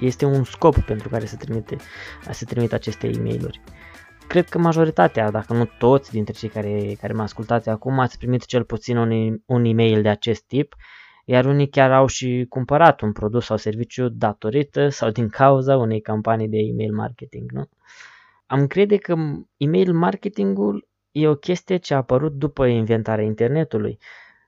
Este 0.00 0.25
un 0.25 0.44
scop 0.44 0.78
pentru 0.78 1.08
care 1.08 1.25
se 1.25 1.37
trimite, 1.37 1.76
se 2.30 2.44
trimite 2.44 2.75
aceste 2.75 3.06
e 3.06 3.18
mail 3.23 3.61
Cred 4.26 4.49
că 4.49 4.58
majoritatea, 4.58 5.30
dacă 5.30 5.52
nu 5.52 5.64
toți 5.78 6.11
dintre 6.11 6.32
cei 6.32 6.49
care, 6.49 6.97
care 7.00 7.12
mă 7.12 7.23
ascultați 7.23 7.68
acum, 7.68 7.99
ați 7.99 8.18
primit 8.18 8.44
cel 8.44 8.64
puțin 8.64 8.97
un, 8.97 9.38
un 9.47 9.64
e-mail 9.64 10.02
de 10.02 10.08
acest 10.08 10.42
tip, 10.47 10.75
iar 11.25 11.44
unii 11.44 11.68
chiar 11.68 11.92
au 11.92 12.06
și 12.06 12.47
cumpărat 12.49 13.00
un 13.00 13.12
produs 13.12 13.44
sau 13.44 13.56
serviciu 13.56 14.08
datorită 14.08 14.88
sau 14.88 15.11
din 15.11 15.28
cauza 15.28 15.76
unei 15.76 16.00
campanii 16.00 16.49
de 16.49 16.58
email 16.58 16.94
marketing, 16.94 17.50
nu? 17.52 17.68
Am 18.50 18.67
crede 18.67 18.97
că 18.97 19.14
email 19.57 19.93
marketingul 19.93 20.88
e 21.11 21.28
o 21.28 21.35
chestie 21.35 21.76
ce 21.76 21.95
a 21.95 21.97
apărut 21.97 22.33
după 22.33 22.67
inventarea 22.67 23.25
internetului, 23.25 23.99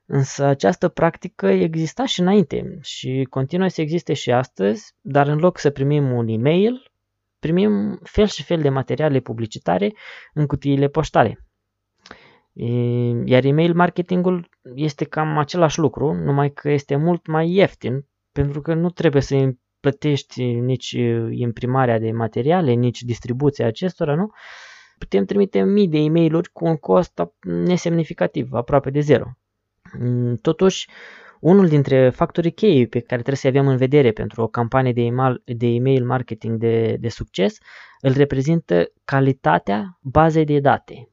însă 0.05 0.43
această 0.43 0.87
practică 0.87 1.47
exista 1.47 2.05
și 2.05 2.19
înainte 2.19 2.79
și 2.81 3.27
continuă 3.29 3.67
să 3.67 3.81
existe 3.81 4.13
și 4.13 4.31
astăzi, 4.31 4.95
dar 5.01 5.27
în 5.27 5.37
loc 5.37 5.57
să 5.57 5.69
primim 5.69 6.11
un 6.11 6.27
e-mail, 6.27 6.91
primim 7.39 7.99
fel 8.03 8.27
și 8.27 8.43
fel 8.43 8.61
de 8.61 8.69
materiale 8.69 9.19
publicitare 9.19 9.93
în 10.33 10.45
cutiile 10.45 10.87
poștale. 10.87 11.45
Iar 13.25 13.43
email 13.43 13.73
marketingul 13.73 14.49
este 14.75 15.05
cam 15.05 15.37
același 15.37 15.79
lucru, 15.79 16.13
numai 16.13 16.51
că 16.51 16.69
este 16.69 16.95
mult 16.95 17.27
mai 17.27 17.49
ieftin, 17.49 18.05
pentru 18.31 18.61
că 18.61 18.73
nu 18.73 18.89
trebuie 18.89 19.21
să 19.21 19.35
plătești 19.81 20.43
nici 20.43 20.91
imprimarea 21.29 21.99
de 21.99 22.11
materiale, 22.11 22.71
nici 22.71 23.01
distribuția 23.01 23.67
acestora, 23.67 24.15
nu? 24.15 24.31
Putem 24.97 25.25
trimite 25.25 25.63
mii 25.63 25.87
de 25.87 25.97
e 25.97 26.09
mail 26.09 26.47
cu 26.53 26.65
un 26.65 26.75
cost 26.75 27.21
nesemnificativ, 27.41 28.53
aproape 28.53 28.89
de 28.89 28.99
zero. 28.99 29.25
Mm, 29.99 30.35
totuși, 30.35 30.89
unul 31.39 31.67
dintre 31.67 32.09
factorii 32.09 32.51
cheie 32.51 32.85
pe 32.85 32.99
care 32.99 33.21
trebuie 33.21 33.35
să 33.35 33.47
avem 33.47 33.67
în 33.67 33.77
vedere 33.77 34.11
pentru 34.11 34.41
o 34.41 34.47
campanie 34.47 34.93
de 34.93 35.01
email, 35.01 35.41
de 35.45 35.67
email 35.67 36.05
marketing 36.05 36.59
de, 36.59 36.97
de 36.99 37.09
succes 37.09 37.57
îl 38.01 38.11
reprezintă 38.11 38.91
calitatea 39.05 39.97
bazei 40.01 40.45
de 40.45 40.59
date. 40.59 41.09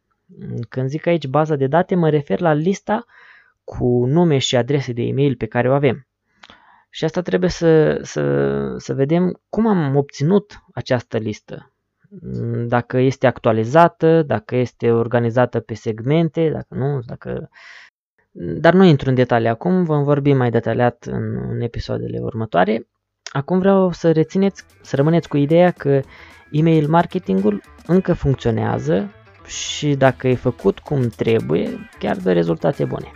Când 0.68 0.88
zic 0.88 1.06
aici 1.06 1.26
baza 1.26 1.56
de 1.56 1.66
date, 1.66 1.94
mă 1.94 2.10
refer 2.10 2.40
la 2.40 2.52
lista 2.52 3.04
cu 3.64 4.04
nume 4.06 4.38
și 4.38 4.56
adrese 4.56 4.92
de 4.92 5.02
e-mail 5.02 5.36
pe 5.36 5.46
care 5.46 5.70
o 5.70 5.72
avem. 5.72 6.07
Și 6.90 7.04
asta 7.04 7.20
trebuie 7.22 7.50
să, 7.50 8.00
să, 8.02 8.74
să 8.76 8.94
vedem 8.94 9.40
cum 9.48 9.66
am 9.66 9.96
obținut 9.96 10.64
această 10.74 11.18
listă. 11.18 11.72
Dacă 12.66 12.98
este 12.98 13.26
actualizată, 13.26 14.22
dacă 14.22 14.56
este 14.56 14.92
organizată 14.92 15.60
pe 15.60 15.74
segmente, 15.74 16.50
dacă 16.50 16.74
nu, 16.74 17.00
dacă... 17.06 17.48
Dar 18.40 18.74
nu 18.74 18.84
intru 18.84 19.08
în 19.08 19.14
detalii 19.14 19.48
acum, 19.48 19.84
vom 19.84 20.02
vorbi 20.02 20.32
mai 20.32 20.50
detaliat 20.50 21.04
în, 21.10 21.36
în 21.50 21.60
episoadele 21.60 22.18
următoare. 22.20 22.88
Acum 23.32 23.58
vreau 23.58 23.92
să 23.92 24.12
rețineți, 24.12 24.64
să 24.82 24.96
rămâneți 24.96 25.28
cu 25.28 25.36
ideea 25.36 25.70
că 25.70 26.00
email 26.50 26.88
marketingul 26.88 27.62
încă 27.86 28.12
funcționează 28.12 29.12
și 29.46 29.94
dacă 29.94 30.28
e 30.28 30.34
făcut 30.34 30.78
cum 30.78 31.08
trebuie, 31.08 31.88
chiar 31.98 32.16
dă 32.16 32.32
rezultate 32.32 32.84
bune. 32.84 33.10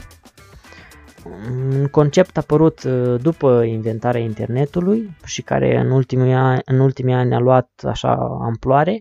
Un 1.25 1.87
concept 1.87 2.37
apărut 2.37 2.83
uh, 2.83 3.21
după 3.21 3.62
inventarea 3.62 4.21
internetului 4.21 5.17
și 5.25 5.43
care 5.43 5.79
în 5.79 5.91
ultimii 5.91 6.33
ani, 6.33 6.61
în 6.64 6.81
ultimii 6.81 7.14
ani 7.14 7.35
a 7.35 7.38
luat 7.38 7.71
așa 7.87 8.12
amploare 8.41 8.99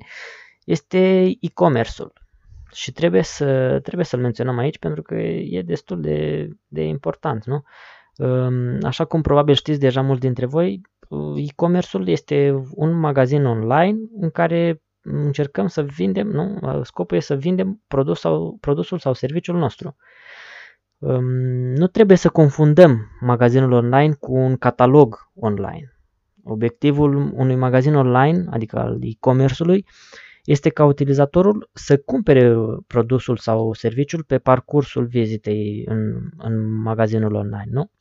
este 0.65 1.31
e-commerce-ul. 1.39 2.13
Și 2.73 2.91
trebuie, 2.91 3.23
să, 3.23 3.79
trebuie 3.83 4.05
să-l 4.05 4.19
menționăm 4.19 4.57
aici 4.57 4.77
pentru 4.77 5.01
că 5.01 5.15
e 5.15 5.61
destul 5.61 6.01
de, 6.01 6.49
de 6.67 6.81
important, 6.83 7.45
nu? 7.45 7.63
Um, 8.17 8.77
așa 8.83 9.05
cum 9.05 9.21
probabil 9.21 9.53
știți 9.53 9.79
deja 9.79 10.01
mulți 10.01 10.21
dintre 10.21 10.45
voi, 10.45 10.81
e-commerce-ul 11.35 12.07
este 12.07 12.63
un 12.71 12.99
magazin 12.99 13.45
online 13.45 13.97
în 14.19 14.29
care 14.29 14.81
încercăm 15.01 15.67
să 15.67 15.81
vindem, 15.81 16.27
nu? 16.27 16.59
Scopul 16.83 17.17
este 17.17 17.33
să 17.33 17.39
vindem 17.39 17.81
produs 17.87 18.19
sau, 18.19 18.57
produsul 18.59 18.99
sau 18.99 19.13
serviciul 19.13 19.57
nostru. 19.57 19.87
Um, 19.87 19.95
nu 21.75 21.87
trebuie 21.87 22.17
să 22.17 22.29
confundăm 22.29 23.07
magazinul 23.19 23.71
online 23.71 24.13
cu 24.13 24.33
un 24.33 24.57
catalog 24.57 25.29
online. 25.35 25.95
Obiectivul 26.43 27.15
unui 27.15 27.55
magazin 27.55 27.95
online, 27.95 28.45
adică 28.49 28.79
al 28.79 28.97
e-commerce-ului, 29.01 29.85
este 30.43 30.69
ca 30.69 30.85
utilizatorul 30.85 31.69
să 31.73 31.97
cumpere 31.97 32.55
produsul 32.87 33.37
sau 33.37 33.73
serviciul 33.73 34.23
pe 34.23 34.37
parcursul 34.37 35.05
vizitei 35.05 35.83
în, 35.85 36.29
în 36.37 36.81
magazinul 36.81 37.33
online, 37.33 37.69
nu? 37.69 37.91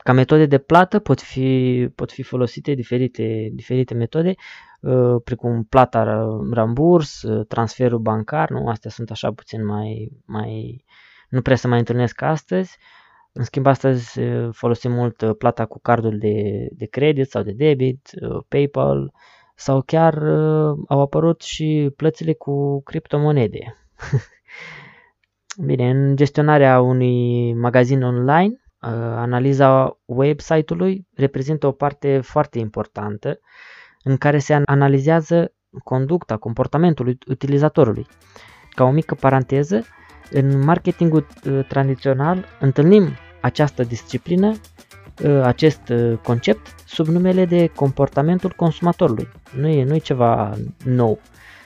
Um, 0.00 0.04
ca 0.04 0.12
metode 0.12 0.46
de 0.46 0.58
plată 0.58 0.98
pot 0.98 1.20
fi, 1.20 1.88
pot 1.94 2.12
fi 2.12 2.22
folosite 2.22 2.74
diferite, 2.74 3.50
diferite 3.52 3.94
metode, 3.94 4.34
uh, 4.80 5.16
precum 5.24 5.64
plata 5.64 6.28
ramburs, 6.52 7.22
uh, 7.22 7.46
transferul 7.46 7.98
bancar, 7.98 8.50
nu? 8.50 8.68
Astea 8.68 8.90
sunt 8.90 9.10
așa 9.10 9.32
puțin 9.32 9.66
mai, 9.66 10.12
mai 10.24 10.84
nu 11.28 11.42
prea 11.42 11.56
să 11.56 11.68
mai 11.68 11.78
întâlnesc 11.78 12.22
astăzi. 12.22 12.78
În 13.32 13.44
schimb, 13.44 13.66
astăzi 13.66 14.20
uh, 14.20 14.48
folosim 14.52 14.92
mult 14.92 15.32
plata 15.38 15.66
cu 15.66 15.80
cardul 15.80 16.18
de, 16.18 16.68
de 16.72 16.86
credit 16.86 17.30
sau 17.30 17.42
de 17.42 17.52
debit, 17.52 18.10
PayPal 18.48 19.12
sau 19.54 19.82
chiar 19.82 20.22
au 20.88 21.00
apărut 21.00 21.42
și 21.42 21.90
plățile 21.96 22.32
cu 22.32 22.82
criptomonede. 22.82 23.76
Bine, 25.66 25.90
în 25.90 26.16
gestionarea 26.16 26.80
unui 26.80 27.54
magazin 27.54 28.02
online, 28.02 28.60
analiza 29.16 29.98
website-ului 30.04 31.06
reprezintă 31.14 31.66
o 31.66 31.72
parte 31.72 32.20
foarte 32.20 32.58
importantă 32.58 33.40
în 34.02 34.16
care 34.16 34.38
se 34.38 34.62
analizează 34.64 35.52
conducta, 35.84 36.36
comportamentul 36.36 37.18
utilizatorului. 37.26 38.06
Ca 38.70 38.84
o 38.84 38.90
mică 38.90 39.14
paranteză, 39.14 39.84
în 40.30 40.64
marketingul 40.64 41.26
uh, 41.44 41.64
tradițional 41.68 42.44
întâlnim 42.60 43.08
această 43.40 43.82
disciplină, 43.82 44.52
uh, 45.24 45.40
acest 45.42 45.88
uh, 45.88 46.18
concept, 46.22 46.74
sub 46.86 47.06
numele 47.06 47.44
de 47.44 47.66
comportamentul 47.66 48.52
consumatorului. 48.56 49.28
Nu 49.56 49.68
e, 49.68 49.84
nu 49.84 49.94
e 49.94 49.98
ceva 49.98 50.54
nou. 50.84 51.20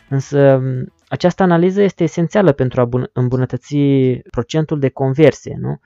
Însă 0.08 0.62
această 1.08 1.42
analiză 1.42 1.82
este 1.82 2.02
esențială 2.02 2.52
pentru 2.52 2.80
a 2.80 2.88
îmbunătăți 3.12 3.76
procentul 4.30 4.78
de 4.78 4.88
conversie, 4.88 5.56
nu? 5.60 5.80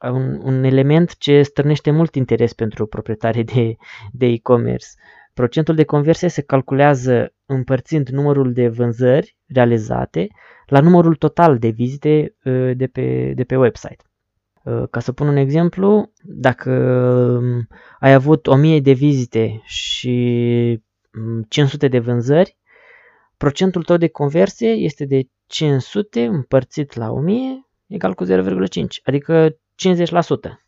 Un, 0.00 0.40
un 0.42 0.64
element 0.64 1.18
ce 1.18 1.42
stârnește 1.42 1.90
mult 1.90 2.14
interes 2.14 2.52
pentru 2.52 2.86
proprietarii 2.86 3.44
de, 3.44 3.76
de 4.12 4.26
e-commerce. 4.26 4.86
Procentul 5.34 5.74
de 5.74 5.84
conversie 5.84 6.28
se 6.28 6.42
calculează 6.42 7.34
împărțind 7.46 8.08
numărul 8.08 8.52
de 8.52 8.68
vânzări 8.68 9.36
realizate 9.46 10.28
la 10.66 10.80
numărul 10.80 11.14
total 11.14 11.58
de 11.58 11.68
vizite 11.68 12.34
ă, 12.46 12.72
de 12.74 12.86
pe, 12.86 13.32
de 13.34 13.44
pe 13.44 13.56
website. 13.56 14.04
Ă, 14.66 14.86
ca 14.86 15.00
să 15.00 15.12
pun 15.12 15.28
un 15.28 15.36
exemplu, 15.36 16.12
dacă 16.22 16.70
hm, 17.40 17.68
ai 18.00 18.12
avut 18.12 18.46
1000 18.46 18.80
de 18.80 18.92
vizite 18.92 19.60
și 19.64 20.82
500 21.48 21.86
hm, 21.86 21.92
de 21.92 21.98
vânzări, 21.98 22.56
procentul 23.36 23.82
tău 23.82 23.96
de 23.96 24.08
conversie 24.08 24.70
este 24.70 25.04
de 25.04 25.22
500 25.46 26.24
împărțit 26.24 26.94
la 26.94 27.10
1000 27.10 27.66
egal 27.86 28.14
cu 28.14 28.24
0,5, 28.24 28.30
adică 29.04 29.56
50%. 29.76 30.66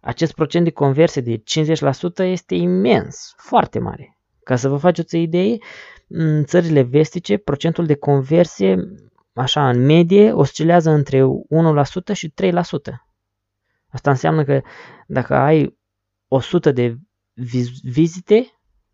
Acest 0.00 0.34
procent 0.34 0.64
de 0.64 0.70
conversie 0.70 1.22
de 1.22 1.42
50% 2.22 2.24
este 2.24 2.54
imens, 2.54 3.34
foarte 3.36 3.78
mare. 3.78 4.18
Ca 4.44 4.56
să 4.56 4.68
vă 4.68 4.76
faceți 4.76 5.14
o 5.14 5.18
idee, 5.18 5.58
în 6.08 6.44
țările 6.44 6.82
vestice, 6.82 7.36
procentul 7.36 7.86
de 7.86 7.94
conversie, 7.94 8.78
așa 9.32 9.68
în 9.68 9.84
medie, 9.84 10.32
oscilează 10.32 10.90
între 10.90 11.22
1% 11.22 12.12
și 12.12 12.32
3%. 12.42 12.52
Asta 13.88 14.10
înseamnă 14.10 14.44
că 14.44 14.60
dacă 15.06 15.34
ai 15.34 15.78
100 16.28 16.72
de 16.72 16.96
vizite, 17.82 18.46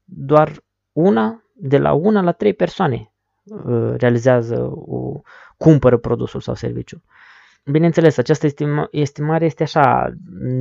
doar 0.04 0.64
una, 0.92 1.42
de 1.54 1.78
la 1.78 1.92
una 1.92 2.20
la 2.20 2.32
trei 2.32 2.54
persoane 2.54 3.12
uh, 3.44 3.94
realizează, 3.96 4.70
o, 4.74 5.20
cumpără 5.56 5.96
produsul 5.96 6.40
sau 6.40 6.54
serviciul. 6.54 7.02
Bineînțeles, 7.64 8.16
această 8.16 8.46
estimare 8.90 9.44
este 9.44 9.62
așa 9.62 10.12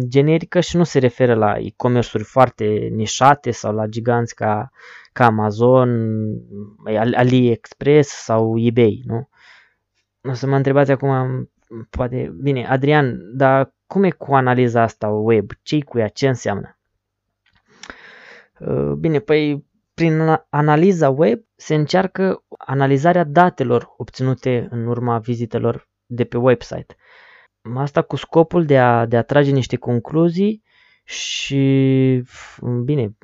generică 0.07 0.59
și 0.59 0.77
nu 0.77 0.83
se 0.83 0.99
referă 0.99 1.33
la 1.33 1.57
e-commerce-uri 1.57 2.23
foarte 2.23 2.65
nișate 2.91 3.51
sau 3.51 3.73
la 3.73 3.85
giganți 3.85 4.35
ca, 4.35 4.69
ca 5.13 5.25
Amazon, 5.25 6.19
AliExpress 7.13 8.09
sau 8.09 8.59
eBay, 8.59 9.01
nu? 9.05 9.29
O 10.21 10.33
să 10.33 10.47
mă 10.47 10.55
întrebați 10.55 10.91
acum, 10.91 11.49
poate, 11.89 12.35
bine, 12.41 12.65
Adrian, 12.67 13.19
dar 13.35 13.73
cum 13.87 14.03
e 14.03 14.09
cu 14.09 14.33
analiza 14.33 14.81
asta 14.81 15.07
web? 15.07 15.51
ce 15.61 15.83
cu 15.83 15.97
ea? 15.97 16.07
Ce 16.07 16.27
înseamnă? 16.27 16.77
Uh, 18.59 18.91
bine, 18.91 19.19
păi 19.19 19.65
prin 19.93 20.43
analiza 20.49 21.09
web 21.09 21.39
se 21.55 21.75
încearcă 21.75 22.43
analizarea 22.57 23.23
datelor 23.23 23.93
obținute 23.97 24.67
în 24.71 24.87
urma 24.87 25.17
vizitelor 25.17 25.89
de 26.11 26.23
pe 26.23 26.37
website. 26.37 26.95
Asta 27.75 28.01
cu 28.01 28.15
scopul 28.15 28.65
de 28.65 28.79
a, 28.79 29.05
de 29.05 29.17
a 29.17 29.21
trage 29.23 29.51
niște 29.51 29.75
concluzii 29.75 30.63
și, 31.03 32.23
bine, 32.83 33.17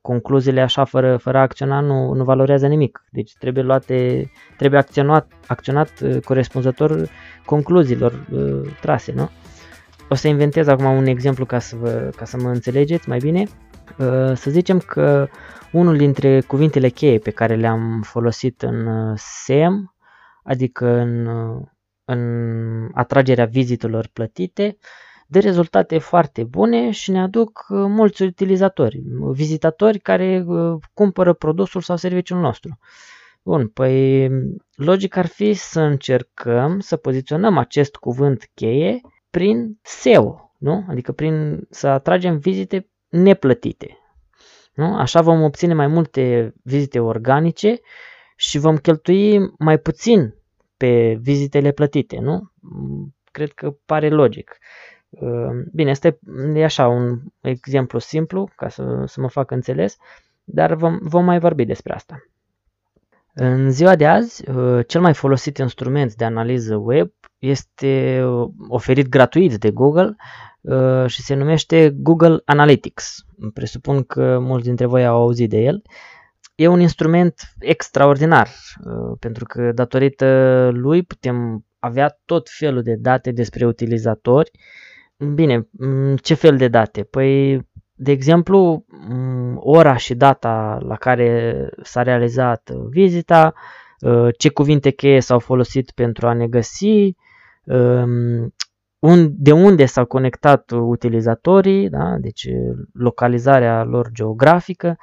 concluziile 0.00 0.60
așa 0.60 0.84
fără, 0.84 1.16
fără 1.16 1.38
a 1.38 1.40
acționa 1.40 1.80
nu, 1.80 2.12
nu 2.12 2.24
valorează 2.24 2.66
nimic. 2.66 3.04
Deci 3.10 3.32
trebuie 3.38 3.62
luate, 3.62 4.30
trebuie 4.56 4.80
acționat, 4.80 5.32
acționat 5.46 6.00
uh, 6.00 6.20
corespunzător 6.24 7.08
concluziilor 7.44 8.26
uh, 8.32 8.70
trase, 8.80 9.12
nu? 9.12 9.30
O 10.08 10.14
să 10.14 10.28
inventez 10.28 10.66
acum 10.66 10.84
un 10.84 11.06
exemplu 11.06 11.44
ca 11.44 11.58
să, 11.58 11.76
vă, 11.76 12.10
ca 12.16 12.24
să 12.24 12.36
mă 12.36 12.48
înțelegeți 12.48 13.08
mai 13.08 13.18
bine. 13.18 13.46
Uh, 13.98 14.32
să 14.34 14.50
zicem 14.50 14.78
că 14.78 15.28
unul 15.72 15.96
dintre 15.96 16.40
cuvintele 16.40 16.88
cheie 16.88 17.18
pe 17.18 17.30
care 17.30 17.54
le-am 17.54 18.00
folosit 18.02 18.62
în 18.62 18.86
uh, 18.86 19.12
SEM, 19.16 19.94
adică 20.42 20.86
în 20.86 21.26
uh, 21.26 21.62
în 22.04 22.90
atragerea 22.92 23.44
vizitelor 23.44 24.08
plătite, 24.12 24.76
de 25.26 25.38
rezultate 25.38 25.98
foarte 25.98 26.44
bune 26.44 26.90
și 26.90 27.10
ne 27.10 27.20
aduc 27.20 27.66
uh, 27.68 27.84
mulți 27.88 28.22
utilizatori, 28.22 29.02
vizitatori 29.32 29.98
care 29.98 30.44
uh, 30.46 30.78
cumpără 30.94 31.32
produsul 31.32 31.80
sau 31.80 31.96
serviciul 31.96 32.40
nostru. 32.40 32.78
Bun, 33.42 33.68
păi 33.68 34.28
logic 34.74 35.16
ar 35.16 35.26
fi 35.26 35.52
să 35.52 35.80
încercăm 35.80 36.80
să 36.80 36.96
poziționăm 36.96 37.58
acest 37.58 37.96
cuvânt 37.96 38.50
cheie 38.54 39.00
prin 39.30 39.78
SEO, 39.82 40.52
nu? 40.58 40.84
Adică 40.88 41.12
prin 41.12 41.66
să 41.70 41.86
atragem 41.88 42.38
vizite 42.38 42.88
neplătite. 43.08 43.98
Nu? 44.74 44.96
Așa 44.96 45.20
vom 45.20 45.42
obține 45.42 45.74
mai 45.74 45.86
multe 45.86 46.54
vizite 46.62 47.00
organice 47.00 47.80
și 48.36 48.58
vom 48.58 48.76
cheltui 48.76 49.52
mai 49.58 49.78
puțin 49.78 50.34
pe 50.76 51.18
vizitele 51.20 51.72
plătite, 51.72 52.18
nu? 52.18 52.50
Cred 53.30 53.52
că 53.52 53.76
pare 53.86 54.08
logic. 54.08 54.58
Uh, 55.08 55.50
bine, 55.72 55.90
asta 55.90 56.18
e 56.54 56.64
așa 56.64 56.88
un 56.88 57.20
exemplu 57.40 57.98
simplu 57.98 58.48
ca 58.56 58.68
să, 58.68 59.04
să 59.06 59.20
mă 59.20 59.28
fac 59.28 59.50
înțeles, 59.50 59.96
dar 60.44 60.74
vom, 60.74 60.98
vom 61.02 61.24
mai 61.24 61.38
vorbi 61.38 61.64
despre 61.64 61.94
asta. 61.94 62.24
În 63.34 63.70
ziua 63.70 63.96
de 63.96 64.06
azi, 64.06 64.50
uh, 64.50 64.86
cel 64.86 65.00
mai 65.00 65.14
folosit 65.14 65.58
instrument 65.58 66.14
de 66.14 66.24
analiză 66.24 66.76
web 66.76 67.10
este 67.38 68.22
oferit 68.68 69.08
gratuit 69.08 69.54
de 69.54 69.70
Google 69.70 70.16
uh, 70.60 71.06
și 71.06 71.22
se 71.22 71.34
numește 71.34 71.90
Google 71.90 72.42
Analytics. 72.44 73.24
Presupun 73.54 74.02
că 74.02 74.38
mulți 74.38 74.66
dintre 74.66 74.86
voi 74.86 75.06
au 75.06 75.16
auzit 75.16 75.50
de 75.50 75.58
el 75.58 75.82
e 76.54 76.66
un 76.66 76.80
instrument 76.80 77.54
extraordinar, 77.58 78.48
uh, 78.84 79.16
pentru 79.18 79.44
că 79.44 79.72
datorită 79.72 80.70
lui 80.72 81.02
putem 81.02 81.64
avea 81.78 82.18
tot 82.24 82.48
felul 82.50 82.82
de 82.82 82.94
date 82.94 83.30
despre 83.30 83.66
utilizatori. 83.66 84.50
Bine, 85.34 85.68
mm, 85.70 86.16
ce 86.16 86.34
fel 86.34 86.56
de 86.56 86.68
date? 86.68 87.02
Păi, 87.02 87.56
de 87.94 88.10
exemplu, 88.10 88.84
mm, 89.08 89.56
ora 89.60 89.96
și 89.96 90.14
data 90.14 90.78
la 90.82 90.96
care 90.96 91.68
s-a 91.82 92.02
realizat 92.02 92.70
vizita, 92.70 93.54
uh, 94.00 94.28
ce 94.38 94.48
cuvinte 94.48 94.90
cheie 94.90 95.20
s-au 95.20 95.38
folosit 95.38 95.90
pentru 95.90 96.26
a 96.26 96.32
ne 96.32 96.46
găsi, 96.46 97.16
de 99.28 99.52
unde 99.52 99.84
s-au 99.84 100.04
conectat 100.04 100.70
utilizatorii, 100.70 101.88
da? 101.88 102.16
deci 102.20 102.48
localizarea 102.92 103.82
lor 103.82 104.10
geografică, 104.12 104.96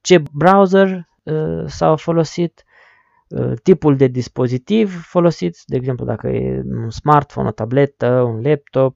ce 0.00 0.22
browser 0.32 1.08
s-au 1.66 1.96
folosit, 1.96 2.64
tipul 3.62 3.96
de 3.96 4.06
dispozitiv 4.06 5.02
folosit, 5.02 5.56
de 5.66 5.76
exemplu 5.76 6.04
dacă 6.04 6.28
e 6.28 6.62
un 6.66 6.90
smartphone, 6.90 7.48
o 7.48 7.50
tabletă, 7.50 8.08
un 8.08 8.40
laptop, 8.42 8.94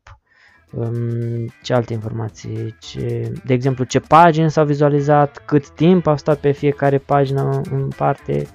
ce 1.62 1.74
alte 1.74 1.92
informații, 1.92 2.76
ce, 2.80 3.32
de 3.44 3.52
exemplu 3.52 3.84
ce 3.84 4.00
pagini 4.00 4.50
s-au 4.50 4.64
vizualizat, 4.64 5.42
cât 5.46 5.70
timp 5.70 6.06
au 6.06 6.16
stat 6.16 6.38
pe 6.38 6.50
fiecare 6.50 6.98
pagină 6.98 7.60
în 7.70 7.88
parte, 7.96 8.46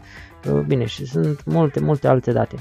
bine 0.67 0.85
și 0.85 1.05
sunt 1.05 1.45
multe, 1.45 1.79
multe 1.79 2.07
alte 2.07 2.31
date. 2.31 2.55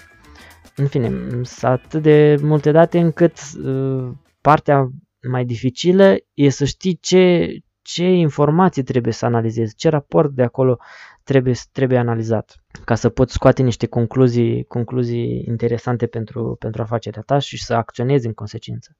În 0.76 0.86
fine, 0.86 1.08
sunt 1.42 1.62
atât 1.62 2.02
de 2.02 2.36
multe 2.42 2.70
date 2.70 2.98
încât 2.98 3.38
uh, 3.64 4.12
partea 4.40 4.88
mai 5.28 5.44
dificilă 5.44 6.16
e 6.34 6.48
să 6.48 6.64
știi 6.64 6.98
ce, 7.00 7.48
ce 7.82 8.04
informații 8.04 8.82
trebuie 8.82 9.12
să 9.12 9.24
analizezi, 9.24 9.74
ce 9.74 9.88
raport 9.88 10.30
de 10.30 10.42
acolo 10.42 10.78
trebuie, 11.22 11.54
trebuie 11.72 11.98
analizat 11.98 12.56
ca 12.84 12.94
să 12.94 13.08
poți 13.08 13.32
scoate 13.32 13.62
niște 13.62 13.86
concluzii, 13.86 14.64
concluzii 14.64 15.44
interesante 15.46 16.06
pentru, 16.06 16.56
pentru 16.58 16.82
afacerea 16.82 17.22
ta 17.22 17.38
și 17.38 17.64
să 17.64 17.74
acționezi 17.74 18.26
în 18.26 18.32
consecință. 18.32 18.96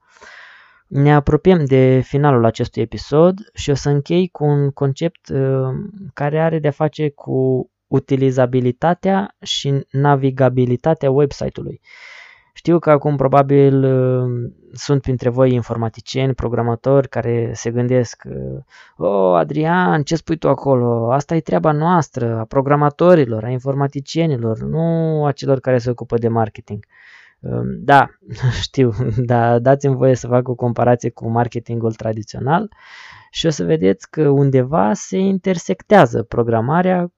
Ne 0.87 1.15
apropiem 1.15 1.65
de 1.65 2.01
finalul 2.05 2.45
acestui 2.45 2.83
episod 2.83 3.39
și 3.55 3.71
o 3.71 3.75
să 3.75 3.89
închei 3.89 4.29
cu 4.29 4.45
un 4.45 4.71
concept 4.71 5.29
uh, 5.29 5.69
care 6.15 6.41
are 6.41 6.59
de-a 6.59 6.71
face 6.71 7.11
cu 7.11 7.71
utilizabilitatea 7.87 9.35
și 9.43 9.87
navigabilitatea 9.91 11.11
website-ului. 11.11 11.81
Știu 12.53 12.79
că 12.79 12.91
acum 12.91 13.17
probabil 13.17 13.85
uh, 13.85 14.53
sunt 14.73 15.03
printre 15.03 15.29
voi 15.29 15.53
informaticieni, 15.53 16.35
programatori 16.35 17.09
care 17.09 17.51
se 17.55 17.71
gândesc 17.71 18.23
O, 18.97 19.07
oh, 19.07 19.39
Adrian, 19.39 20.03
ce 20.03 20.17
spui 20.17 20.37
tu 20.37 20.49
acolo? 20.49 21.13
Asta 21.13 21.35
e 21.35 21.41
treaba 21.41 21.73
noastră, 21.73 22.39
a 22.39 22.45
programatorilor, 22.45 23.45
a 23.45 23.49
informaticienilor, 23.49 24.59
nu 24.59 25.25
a 25.25 25.33
celor 25.33 25.61
care 25.61 25.79
se 25.79 25.91
ocupă 25.91 26.17
de 26.17 26.29
marketing. 26.29 26.85
Um, 27.41 27.85
da, 27.85 28.09
știu, 28.63 28.93
dar 29.31 29.59
dați-mi 29.59 29.97
voie 29.97 30.15
să 30.15 30.27
fac 30.27 30.49
o 30.49 30.55
comparație 30.55 31.11
cu 31.11 31.29
marketingul 31.29 31.93
tradițional 31.93 32.71
și 33.31 33.47
o 33.47 33.51
să 33.51 33.65
vedeți 33.65 34.11
că 34.11 34.29
undeva 34.29 34.93
se 34.93 35.19
intersectează 35.19 36.23
programarea 36.23 37.13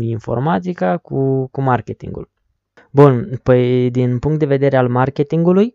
informatica 0.00 0.96
cu, 0.96 1.48
cu 1.48 1.60
marketingul. 1.60 2.30
Bun, 2.90 3.40
păi 3.42 3.90
din 3.90 4.18
punct 4.18 4.38
de 4.38 4.46
vedere 4.46 4.76
al 4.76 4.88
marketingului, 4.88 5.74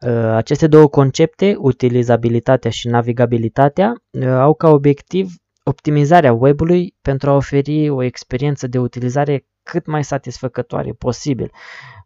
uh, 0.00 0.12
aceste 0.12 0.66
două 0.66 0.88
concepte, 0.88 1.54
utilizabilitatea 1.58 2.70
și 2.70 2.88
navigabilitatea, 2.88 3.92
uh, 4.10 4.26
au 4.26 4.54
ca 4.54 4.68
obiectiv 4.68 5.34
optimizarea 5.64 6.32
webului 6.32 6.94
pentru 7.02 7.30
a 7.30 7.34
oferi 7.34 7.88
o 7.88 8.02
experiență 8.02 8.66
de 8.66 8.78
utilizare 8.78 9.46
cât 9.62 9.86
mai 9.86 10.04
satisfăcătoare 10.04 10.92
posibil, 10.92 11.50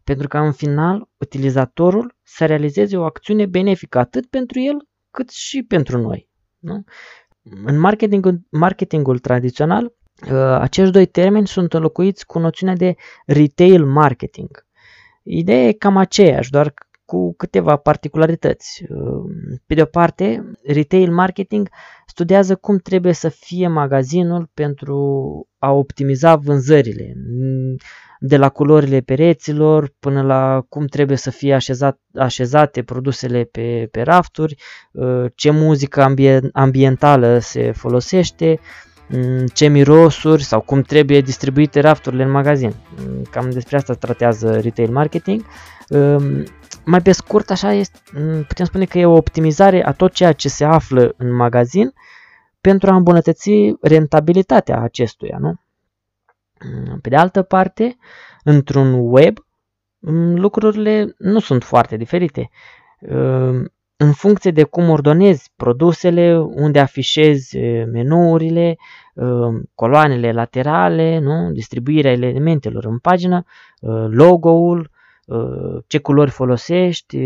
pentru 0.03 0.27
ca 0.27 0.45
în 0.45 0.51
final 0.51 1.09
utilizatorul 1.17 2.15
să 2.23 2.45
realizeze 2.45 2.97
o 2.97 3.03
acțiune 3.03 3.45
benefică 3.45 3.99
atât 3.99 4.25
pentru 4.25 4.59
el 4.59 4.87
cât 5.11 5.29
și 5.29 5.63
pentru 5.63 5.97
noi. 5.97 6.29
Nu? 6.59 6.83
În 7.65 7.79
marketingul, 7.79 8.39
marketingul 8.49 9.19
tradițional, 9.19 9.83
Uh, 9.83 10.04
acești 10.59 10.91
doi 10.91 11.05
termeni 11.05 11.47
sunt 11.47 11.73
înlocuiți 11.73 12.25
cu 12.25 12.39
noțiunea 12.39 12.75
de 12.75 12.95
retail 13.25 13.85
marketing. 13.85 14.65
Ideea 15.23 15.67
e 15.67 15.71
cam 15.71 15.97
aceeași, 15.97 16.49
doar 16.49 16.73
cu 17.05 17.33
câteva 17.37 17.75
particularități. 17.75 18.83
Uh, 18.89 19.31
pe 19.65 19.73
de 19.73 19.81
o 19.81 19.85
parte, 19.85 20.51
retail 20.63 21.11
marketing 21.11 21.69
studiază 22.05 22.55
cum 22.55 22.77
trebuie 22.77 23.13
să 23.13 23.29
fie 23.29 23.67
magazinul 23.67 24.49
pentru 24.53 24.97
a 25.57 25.71
optimiza 25.71 26.35
vânzările, 26.35 27.13
de 28.19 28.37
la 28.37 28.49
culorile 28.49 29.01
pereților 29.01 29.93
până 29.99 30.21
la 30.21 30.65
cum 30.69 30.85
trebuie 30.85 31.17
să 31.17 31.29
fie 31.29 31.53
așezat, 31.53 31.99
așezate 32.13 32.83
produsele 32.83 33.43
pe, 33.43 33.87
pe 33.91 34.01
rafturi, 34.01 34.55
uh, 34.91 35.25
ce 35.35 35.49
muzică 35.49 36.13
ambientală 36.53 37.39
se 37.39 37.71
folosește, 37.71 38.59
Mm, 38.59 38.94
ce 39.53 39.67
mirosuri 39.67 40.43
sau 40.43 40.61
cum 40.61 40.81
trebuie 40.81 41.21
distribuite 41.21 41.79
rafturile 41.79 42.23
în 42.23 42.31
magazin. 42.31 42.73
Mm, 42.97 43.23
cam 43.31 43.49
despre 43.49 43.75
asta 43.77 43.93
tratează 43.93 44.59
retail 44.59 44.91
marketing. 44.91 45.45
Mm, 45.89 46.43
mai 46.85 47.01
pe 47.01 47.11
scurt, 47.11 47.49
așa 47.49 47.73
este, 47.73 47.99
putem 48.47 48.65
spune 48.65 48.85
că 48.85 48.97
e 48.97 49.05
o 49.05 49.15
optimizare 49.15 49.85
a 49.85 49.91
tot 49.91 50.13
ceea 50.13 50.31
ce 50.33 50.49
se 50.49 50.65
află 50.65 51.13
în 51.17 51.35
magazin 51.35 51.93
pentru 52.61 52.89
a 52.89 52.95
îmbunătăți 52.95 53.51
rentabilitatea 53.81 54.79
acestuia. 54.79 55.37
Nu? 55.39 55.59
Pe 57.01 57.09
de 57.09 57.15
altă 57.15 57.41
parte, 57.41 57.97
într-un 58.43 58.93
web, 58.93 59.37
lucrurile 60.35 61.15
nu 61.17 61.39
sunt 61.39 61.63
foarte 61.63 61.97
diferite 61.97 62.49
în 63.97 64.11
funcție 64.11 64.51
de 64.51 64.63
cum 64.63 64.89
ordonezi 64.89 65.51
produsele, 65.55 66.39
unde 66.39 66.79
afișezi 66.79 67.57
menuurile, 67.91 68.77
coloanele 69.75 70.31
laterale, 70.31 71.19
nu? 71.19 71.51
distribuirea 71.51 72.11
elementelor 72.11 72.85
în 72.85 72.97
pagină, 72.97 73.43
logo-ul, 74.07 74.89
ce 75.87 75.97
culori 75.97 76.31
folosești, 76.31 77.17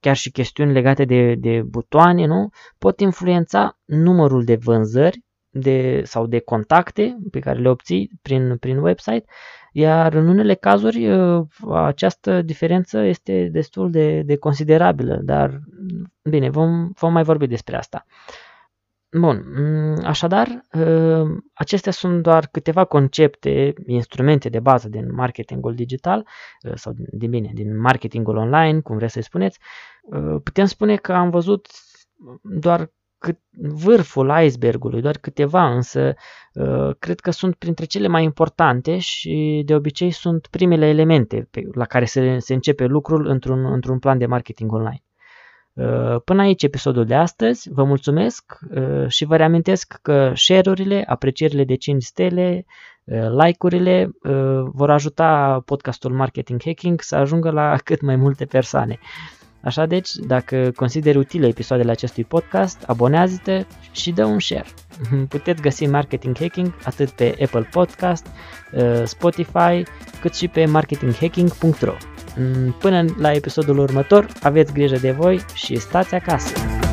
chiar 0.00 0.16
și 0.16 0.30
chestiuni 0.30 0.72
legate 0.72 1.04
de, 1.04 1.34
de 1.34 1.62
butoane, 1.62 2.26
nu? 2.26 2.48
pot 2.78 3.00
influența 3.00 3.78
numărul 3.84 4.44
de 4.44 4.56
vânzări 4.56 5.22
de, 5.54 6.02
sau 6.04 6.26
de 6.26 6.38
contacte 6.38 7.16
pe 7.30 7.38
care 7.38 7.58
le 7.58 7.68
obții 7.68 8.10
prin, 8.22 8.56
prin 8.56 8.78
website 8.78 9.24
iar 9.76 10.14
în 10.14 10.28
unele 10.28 10.54
cazuri 10.54 11.10
uh, 11.10 11.46
această 11.72 12.42
diferență 12.42 12.98
este 12.98 13.48
destul 13.52 13.90
de, 13.90 14.22
de 14.22 14.36
considerabilă, 14.36 15.20
dar 15.22 15.60
bine, 16.22 16.50
vom, 16.50 16.90
vom 16.92 17.12
mai 17.12 17.22
vorbi 17.22 17.46
despre 17.46 17.76
asta. 17.76 18.06
Bun, 19.18 19.44
mm, 19.56 20.04
așadar, 20.04 20.64
uh, 20.72 21.42
acestea 21.54 21.92
sunt 21.92 22.22
doar 22.22 22.46
câteva 22.46 22.84
concepte, 22.84 23.72
instrumente 23.86 24.48
de 24.48 24.60
bază 24.60 24.88
din 24.88 25.14
marketingul 25.14 25.74
digital 25.74 26.26
uh, 26.62 26.72
sau 26.74 26.92
din 27.10 27.30
bine, 27.30 27.50
din 27.54 27.80
marketingul 27.80 28.36
online, 28.36 28.80
cum 28.80 28.96
vreți 28.96 29.12
să 29.12 29.20
spuneți. 29.20 29.58
Putem 30.42 30.64
spune 30.64 30.96
că 30.96 31.12
am 31.12 31.30
văzut 31.30 31.68
doar 32.42 32.90
cât 33.24 33.38
vârful 33.84 34.32
icebergului, 34.42 35.00
doar 35.00 35.16
câteva, 35.16 35.74
însă 35.74 36.14
uh, 36.52 36.90
cred 36.98 37.20
că 37.20 37.30
sunt 37.30 37.54
printre 37.54 37.84
cele 37.84 38.08
mai 38.08 38.24
importante 38.24 38.98
și 38.98 39.62
de 39.66 39.74
obicei 39.74 40.10
sunt 40.10 40.46
primele 40.46 40.86
elemente 40.86 41.48
pe, 41.50 41.62
la 41.72 41.84
care 41.84 42.04
se, 42.04 42.38
se 42.38 42.54
începe 42.54 42.84
lucrul 42.84 43.26
într-un, 43.26 43.64
într-un 43.72 43.98
plan 43.98 44.18
de 44.18 44.26
marketing 44.26 44.72
online. 44.72 45.02
Uh, 45.72 46.20
până 46.24 46.42
aici 46.42 46.62
episodul 46.62 47.04
de 47.04 47.14
astăzi, 47.14 47.70
vă 47.72 47.84
mulțumesc 47.84 48.58
uh, 48.70 49.08
și 49.08 49.24
vă 49.24 49.36
reamintesc 49.36 49.98
că 50.02 50.32
share-urile, 50.34 51.04
aprecierile 51.06 51.64
de 51.64 51.74
5 51.74 52.02
stele, 52.02 52.64
like-urile 53.38 54.10
vor 54.64 54.90
ajuta 54.90 55.62
podcastul 55.64 56.12
Marketing 56.12 56.60
Hacking 56.64 57.00
să 57.00 57.16
ajungă 57.16 57.50
la 57.50 57.76
cât 57.84 58.00
mai 58.00 58.16
multe 58.16 58.44
persoane. 58.44 58.98
Așa 59.64 59.86
deci, 59.86 60.10
dacă 60.14 60.70
consideri 60.76 61.18
utile 61.18 61.46
episoadele 61.46 61.90
acestui 61.90 62.24
podcast, 62.24 62.82
abonează-te 62.86 63.64
și 63.92 64.10
dă 64.10 64.24
un 64.24 64.40
share. 64.40 64.66
Puteți 65.28 65.62
găsi 65.62 65.86
Marketing 65.86 66.38
Hacking 66.38 66.74
atât 66.84 67.10
pe 67.10 67.36
Apple 67.42 67.68
Podcast, 67.70 68.26
uh, 68.72 69.02
Spotify, 69.04 69.82
cât 70.20 70.34
și 70.34 70.48
pe 70.48 70.64
marketinghacking.ro. 70.64 71.94
Mm, 72.36 72.76
până 72.78 73.04
la 73.18 73.32
episodul 73.32 73.78
următor, 73.78 74.26
aveți 74.42 74.72
grijă 74.72 74.96
de 74.96 75.10
voi 75.10 75.40
și 75.54 75.76
stați 75.76 76.14
acasă! 76.14 76.83